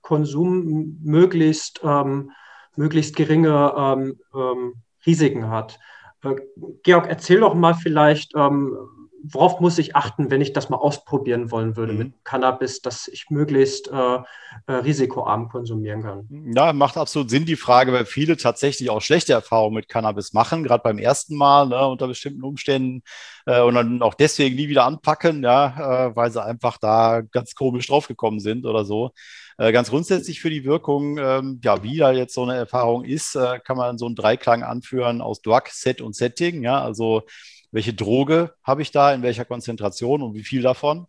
[0.00, 2.30] Konsum möglichst, ähm,
[2.76, 5.78] möglichst geringe ähm, ähm, Risiken hat.
[6.24, 6.34] Äh,
[6.82, 8.76] Georg, erzähl doch mal vielleicht, ähm,
[9.22, 11.98] worauf muss ich achten, wenn ich das mal ausprobieren wollen würde mhm.
[11.98, 14.18] mit Cannabis, dass ich möglichst äh,
[14.66, 16.28] äh, risikoarm konsumieren kann?
[16.54, 20.64] Ja, macht absolut Sinn, die Frage, weil viele tatsächlich auch schlechte Erfahrungen mit Cannabis machen,
[20.64, 23.02] gerade beim ersten Mal ne, unter bestimmten Umständen
[23.46, 27.54] äh, und dann auch deswegen nie wieder anpacken, ja, äh, weil sie einfach da ganz
[27.54, 29.12] komisch draufgekommen sind oder so.
[29.58, 33.34] Äh, ganz grundsätzlich für die Wirkung, ähm, ja, wie da jetzt so eine Erfahrung ist,
[33.34, 37.22] äh, kann man so einen Dreiklang anführen aus Drug, Set und Setting, ja, also
[37.70, 41.06] welche Droge habe ich da, in welcher Konzentration und wie viel davon.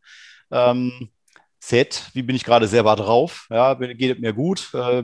[0.52, 1.10] Ähm,
[1.60, 3.48] Set, wie bin ich gerade selber drauf?
[3.50, 4.74] Ja, geht es mir gut?
[4.74, 5.04] Äh,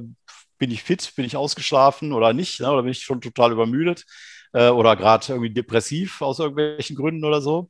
[0.57, 1.13] bin ich fit?
[1.15, 2.61] Bin ich ausgeschlafen oder nicht?
[2.61, 2.71] Ne?
[2.71, 4.05] Oder bin ich schon total übermüdet?
[4.53, 7.69] Äh, oder gerade irgendwie depressiv aus irgendwelchen Gründen oder so?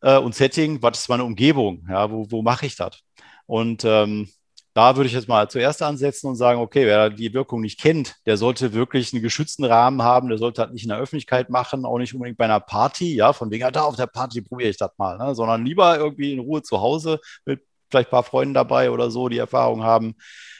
[0.00, 1.86] Äh, und Setting, was ist meine Umgebung?
[1.88, 3.00] Ja, wo, wo mache ich das?
[3.46, 4.28] Und ähm,
[4.76, 8.16] da würde ich jetzt mal zuerst ansetzen und sagen, okay, wer die Wirkung nicht kennt,
[8.26, 11.86] der sollte wirklich einen geschützten Rahmen haben, der sollte halt nicht in der Öffentlichkeit machen,
[11.86, 14.68] auch nicht unbedingt bei einer Party, ja, von wegen, ja, da auf der Party probiere
[14.68, 15.34] ich das mal, ne?
[15.34, 19.30] sondern lieber irgendwie in Ruhe zu Hause mit vielleicht ein paar Freunden dabei oder so,
[19.30, 20.14] die Erfahrung haben.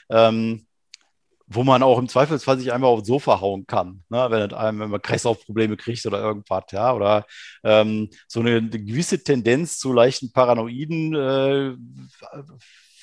[0.08, 0.66] Ähm,
[1.48, 4.26] wo man auch im Zweifelsfall sich einfach aufs Sofa hauen kann, ne?
[4.30, 7.26] wenn, einem, wenn man Kreislaufprobleme kriegt oder irgendwas, ja, oder
[7.62, 11.76] ähm, so eine, eine, gewisse Tendenz zu leichten Paranoiden äh,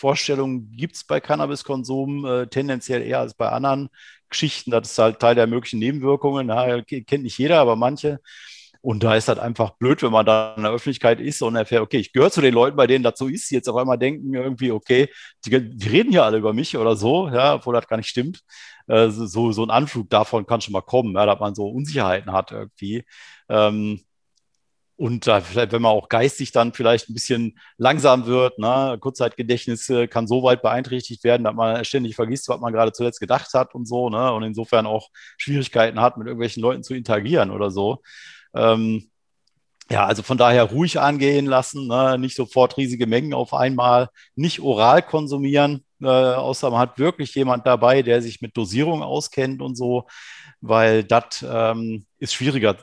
[0.03, 3.87] Vorstellungen gibt es bei Cannabiskonsum äh, tendenziell eher als bei anderen
[4.29, 4.69] Geschichten.
[4.69, 6.49] Das ist halt Teil der möglichen Nebenwirkungen.
[6.49, 8.19] Ja, kennt nicht jeder, aber manche.
[8.81, 11.83] Und da ist halt einfach blöd, wenn man da in der Öffentlichkeit ist und erfährt,
[11.83, 13.97] okay, ich gehöre zu den Leuten, bei denen das so ist, die jetzt auf einmal
[13.97, 15.07] denken irgendwie, okay,
[15.45, 18.41] die, die reden hier alle über mich oder so, ja, obwohl das gar nicht stimmt.
[18.87, 22.33] Äh, so, so ein Anflug davon kann schon mal kommen, ja, dass man so Unsicherheiten
[22.33, 23.05] hat irgendwie.
[23.47, 24.01] Ähm,
[24.95, 29.91] und da vielleicht, wenn man auch geistig dann vielleicht ein bisschen langsam wird, ne, Kurzzeitgedächtnis
[30.09, 33.73] kann so weit beeinträchtigt werden, dass man ständig vergisst, was man gerade zuletzt gedacht hat
[33.75, 38.01] und so, ne, und insofern auch Schwierigkeiten hat, mit irgendwelchen Leuten zu interagieren oder so.
[38.53, 39.09] Ähm,
[39.89, 42.17] ja, also von daher ruhig angehen lassen, ne?
[42.17, 47.67] nicht sofort riesige Mengen auf einmal, nicht oral konsumieren, äh, außer man hat wirklich jemand
[47.67, 50.07] dabei, der sich mit Dosierung auskennt und so,
[50.61, 52.77] weil das ähm, ist schwieriger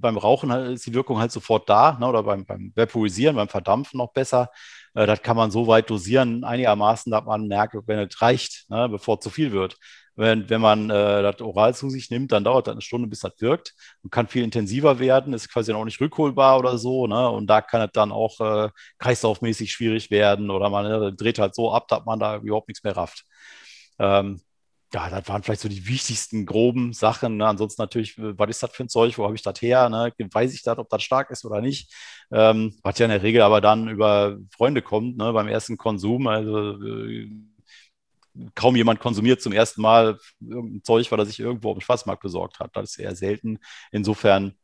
[0.00, 3.98] beim Rauchen ist die Wirkung halt sofort da, ne, oder beim, beim Vaporisieren, beim Verdampfen
[3.98, 4.50] noch besser.
[4.94, 8.88] Äh, das kann man so weit dosieren, einigermaßen, dass man merkt, wenn es reicht, ne,
[8.88, 9.76] bevor es zu viel wird.
[10.16, 13.20] Wenn, wenn man äh, das oral zu sich nimmt, dann dauert das eine Stunde, bis
[13.20, 17.06] das wirkt und kann viel intensiver werden, ist quasi auch nicht rückholbar oder so.
[17.06, 17.30] Ne?
[17.30, 21.54] Und da kann es dann auch äh, kreislaufmäßig schwierig werden oder man äh, dreht halt
[21.54, 23.24] so ab, dass man da überhaupt nichts mehr rafft.
[24.00, 24.40] Ähm,
[24.94, 27.36] ja, das waren vielleicht so die wichtigsten groben Sachen.
[27.36, 27.46] Ne?
[27.46, 29.88] Ansonsten natürlich, was ist das für ein Zeug, wo habe ich das her?
[29.90, 30.12] Ne?
[30.32, 31.92] Weiß ich das, ob das stark ist oder nicht?
[32.32, 35.32] Ähm, was ja in der Regel aber dann über Freunde kommt, ne?
[35.32, 36.26] beim ersten Konsum.
[36.26, 37.30] Also äh,
[38.54, 42.22] kaum jemand konsumiert zum ersten Mal irgendein Zeug, weil er sich irgendwo auf dem Schwarzmarkt
[42.22, 42.74] besorgt hat.
[42.74, 43.58] Das ist eher selten.
[43.92, 44.54] Insofern,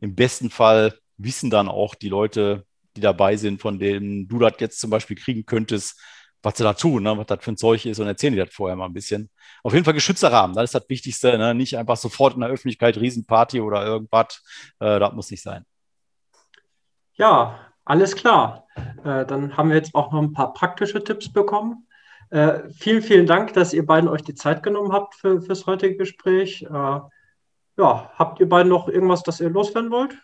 [0.00, 2.64] im besten Fall wissen dann auch die Leute,
[2.96, 6.00] die dabei sind, von denen du das jetzt zum Beispiel kriegen könntest,
[6.44, 8.52] was sie da tun, ne, was das für ein Zeug ist und erzählen die das
[8.52, 9.30] vorher mal ein bisschen.
[9.62, 11.38] Auf jeden Fall geschützter Rahmen, das ist das Wichtigste.
[11.38, 11.54] Ne?
[11.54, 14.42] Nicht einfach sofort in der Öffentlichkeit Riesenparty oder irgendwas.
[14.78, 15.64] Äh, das muss nicht sein.
[17.14, 18.66] Ja, alles klar.
[19.04, 21.86] Äh, dann haben wir jetzt auch noch ein paar praktische Tipps bekommen.
[22.30, 25.96] Äh, vielen, vielen Dank, dass ihr beiden euch die Zeit genommen habt für, fürs heutige
[25.96, 26.62] Gespräch.
[26.62, 26.68] Äh,
[27.76, 30.16] ja, habt ihr beiden noch irgendwas, das ihr loswerden wollt?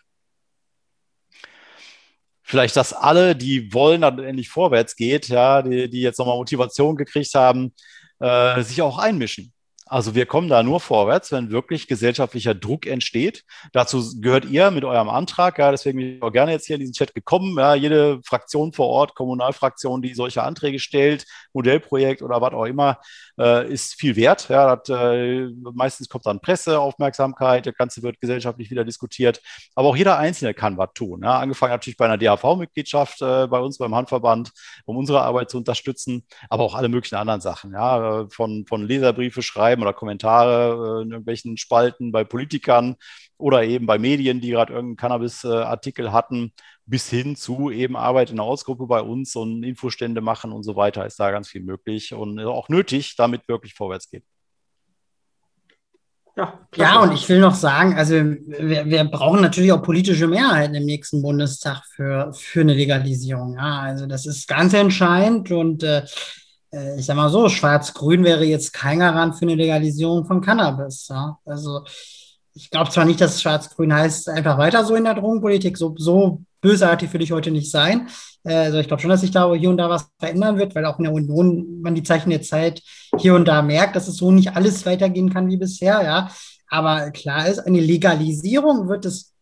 [2.51, 6.35] Vielleicht, dass alle, die wollen, dass es endlich vorwärts geht, ja, die, die jetzt nochmal
[6.35, 7.73] Motivation gekriegt haben,
[8.19, 9.53] äh, sich auch einmischen.
[9.91, 13.43] Also wir kommen da nur vorwärts, wenn wirklich gesellschaftlicher Druck entsteht.
[13.73, 15.57] Dazu gehört ihr mit eurem Antrag.
[15.59, 17.57] Ja, deswegen bin ich auch gerne jetzt hier in diesen Chat gekommen.
[17.57, 22.99] Ja, jede Fraktion vor Ort, Kommunalfraktion, die solche Anträge stellt, Modellprojekt oder was auch immer,
[23.37, 24.47] äh, ist viel wert.
[24.47, 29.41] Ja, das, äh, meistens kommt dann Presseaufmerksamkeit, das Ganze wird gesellschaftlich wieder diskutiert.
[29.75, 31.19] Aber auch jeder Einzelne kann was tun.
[31.21, 34.53] Ja, angefangen natürlich bei einer DAV-Mitgliedschaft äh, bei uns beim Handverband,
[34.85, 37.73] um unsere Arbeit zu unterstützen, aber auch alle möglichen anderen Sachen.
[37.73, 42.95] Ja, von, von Leserbriefe schreiben schreiben oder Kommentare äh, in irgendwelchen Spalten bei Politikern
[43.37, 46.53] oder eben bei Medien, die gerade irgendeinen Cannabis-Artikel hatten,
[46.85, 50.75] bis hin zu eben Arbeit in der Ortsgruppe bei uns und Infostände machen und so
[50.75, 54.23] weiter, ist da ganz viel möglich und auch nötig, damit wirklich vorwärts geht.
[56.37, 60.75] Ja, ja, und ich will noch sagen, also wir, wir, brauchen natürlich auch politische Mehrheiten
[60.75, 63.55] im nächsten Bundestag für, für eine Legalisierung.
[63.55, 66.03] Ja, also das ist ganz entscheidend und äh,
[66.97, 71.07] ich sag mal so, Schwarz-Grün wäre jetzt kein Garant für eine Legalisierung von Cannabis.
[71.09, 71.37] Ja?
[71.45, 71.83] Also
[72.53, 76.41] ich glaube zwar nicht, dass Schwarz-Grün heißt, einfach weiter so in der Drogenpolitik, so, so
[76.61, 78.07] bösartig will ich heute nicht sein.
[78.43, 80.85] Äh, also ich glaube schon, dass sich da hier und da was verändern wird, weil
[80.85, 82.81] auch in der Union man die Zeichen der Zeit
[83.17, 86.29] hier und da merkt, dass es so nicht alles weitergehen kann wie bisher, ja.
[86.69, 89.33] Aber klar ist, eine Legalisierung wird es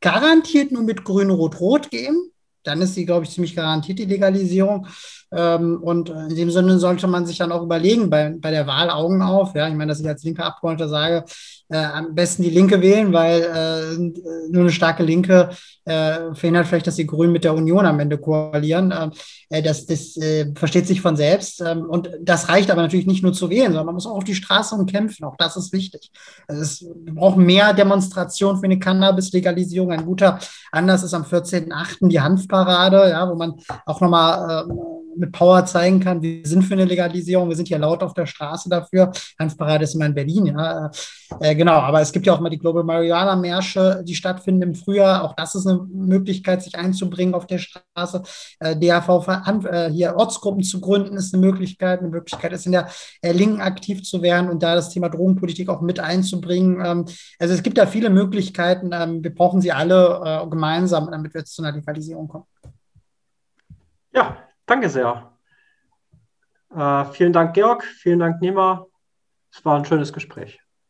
[0.00, 2.30] garantiert nur mit Grün-Rot-Rot gehen.
[2.62, 4.86] Dann ist sie, glaube ich, ziemlich garantiert, die Legalisierung.
[5.32, 8.90] Ähm, und in dem Sinne sollte man sich dann auch überlegen, bei, bei der Wahl
[8.90, 9.54] Augen auf.
[9.54, 11.24] Ja, ich meine, dass ich als linker Abgeordneter sage,
[11.68, 15.50] äh, am besten die Linke wählen, weil äh, nur eine starke Linke
[15.84, 18.92] äh, verhindert vielleicht, dass die Grünen mit der Union am Ende koalieren.
[18.96, 19.12] Ähm,
[19.48, 21.60] äh, das das äh, versteht sich von selbst.
[21.60, 24.24] Ähm, und das reicht aber natürlich nicht nur zu wählen, sondern man muss auch auf
[24.24, 25.24] die Straße und kämpfen.
[25.24, 26.10] Auch das ist wichtig.
[26.48, 29.92] Also es, wir brauchen mehr Demonstration für eine Cannabis-Legalisierung.
[29.92, 30.38] Ein guter
[30.72, 32.08] Anlass ist am 14.8.
[32.08, 33.54] die Hanfparade, ja, wo man
[33.86, 34.72] auch nochmal äh,
[35.16, 38.26] mit Power zeigen kann, wir sind für eine Legalisierung, wir sind hier laut auf der
[38.26, 39.12] Straße dafür.
[39.38, 40.90] Hanfparade ist immer in Berlin, ja.
[41.40, 44.74] Äh, genau, aber es gibt ja auch mal die Global Marihuana Märsche, die stattfinden im
[44.74, 45.24] Frühjahr.
[45.24, 48.22] Auch das ist eine Möglichkeit, sich einzubringen auf der Straße.
[48.60, 49.28] Äh, DAV
[49.64, 52.00] äh, hier Ortsgruppen zu gründen, ist eine Möglichkeit.
[52.00, 52.88] Eine Möglichkeit ist in der
[53.22, 56.80] äh, Linken aktiv zu werden und da das Thema Drogenpolitik auch mit einzubringen.
[56.84, 57.04] Ähm,
[57.38, 58.90] also es gibt da viele Möglichkeiten.
[58.92, 62.44] Ähm, wir brauchen sie alle gemeinsam, damit wir zu einer Legalisierung kommen.
[64.12, 64.36] Ja,
[64.66, 65.32] Danke sehr.
[67.12, 67.84] Vielen Dank, Georg.
[67.84, 68.86] Vielen Dank, Nima.
[69.52, 70.60] Es war ein schönes Gespräch.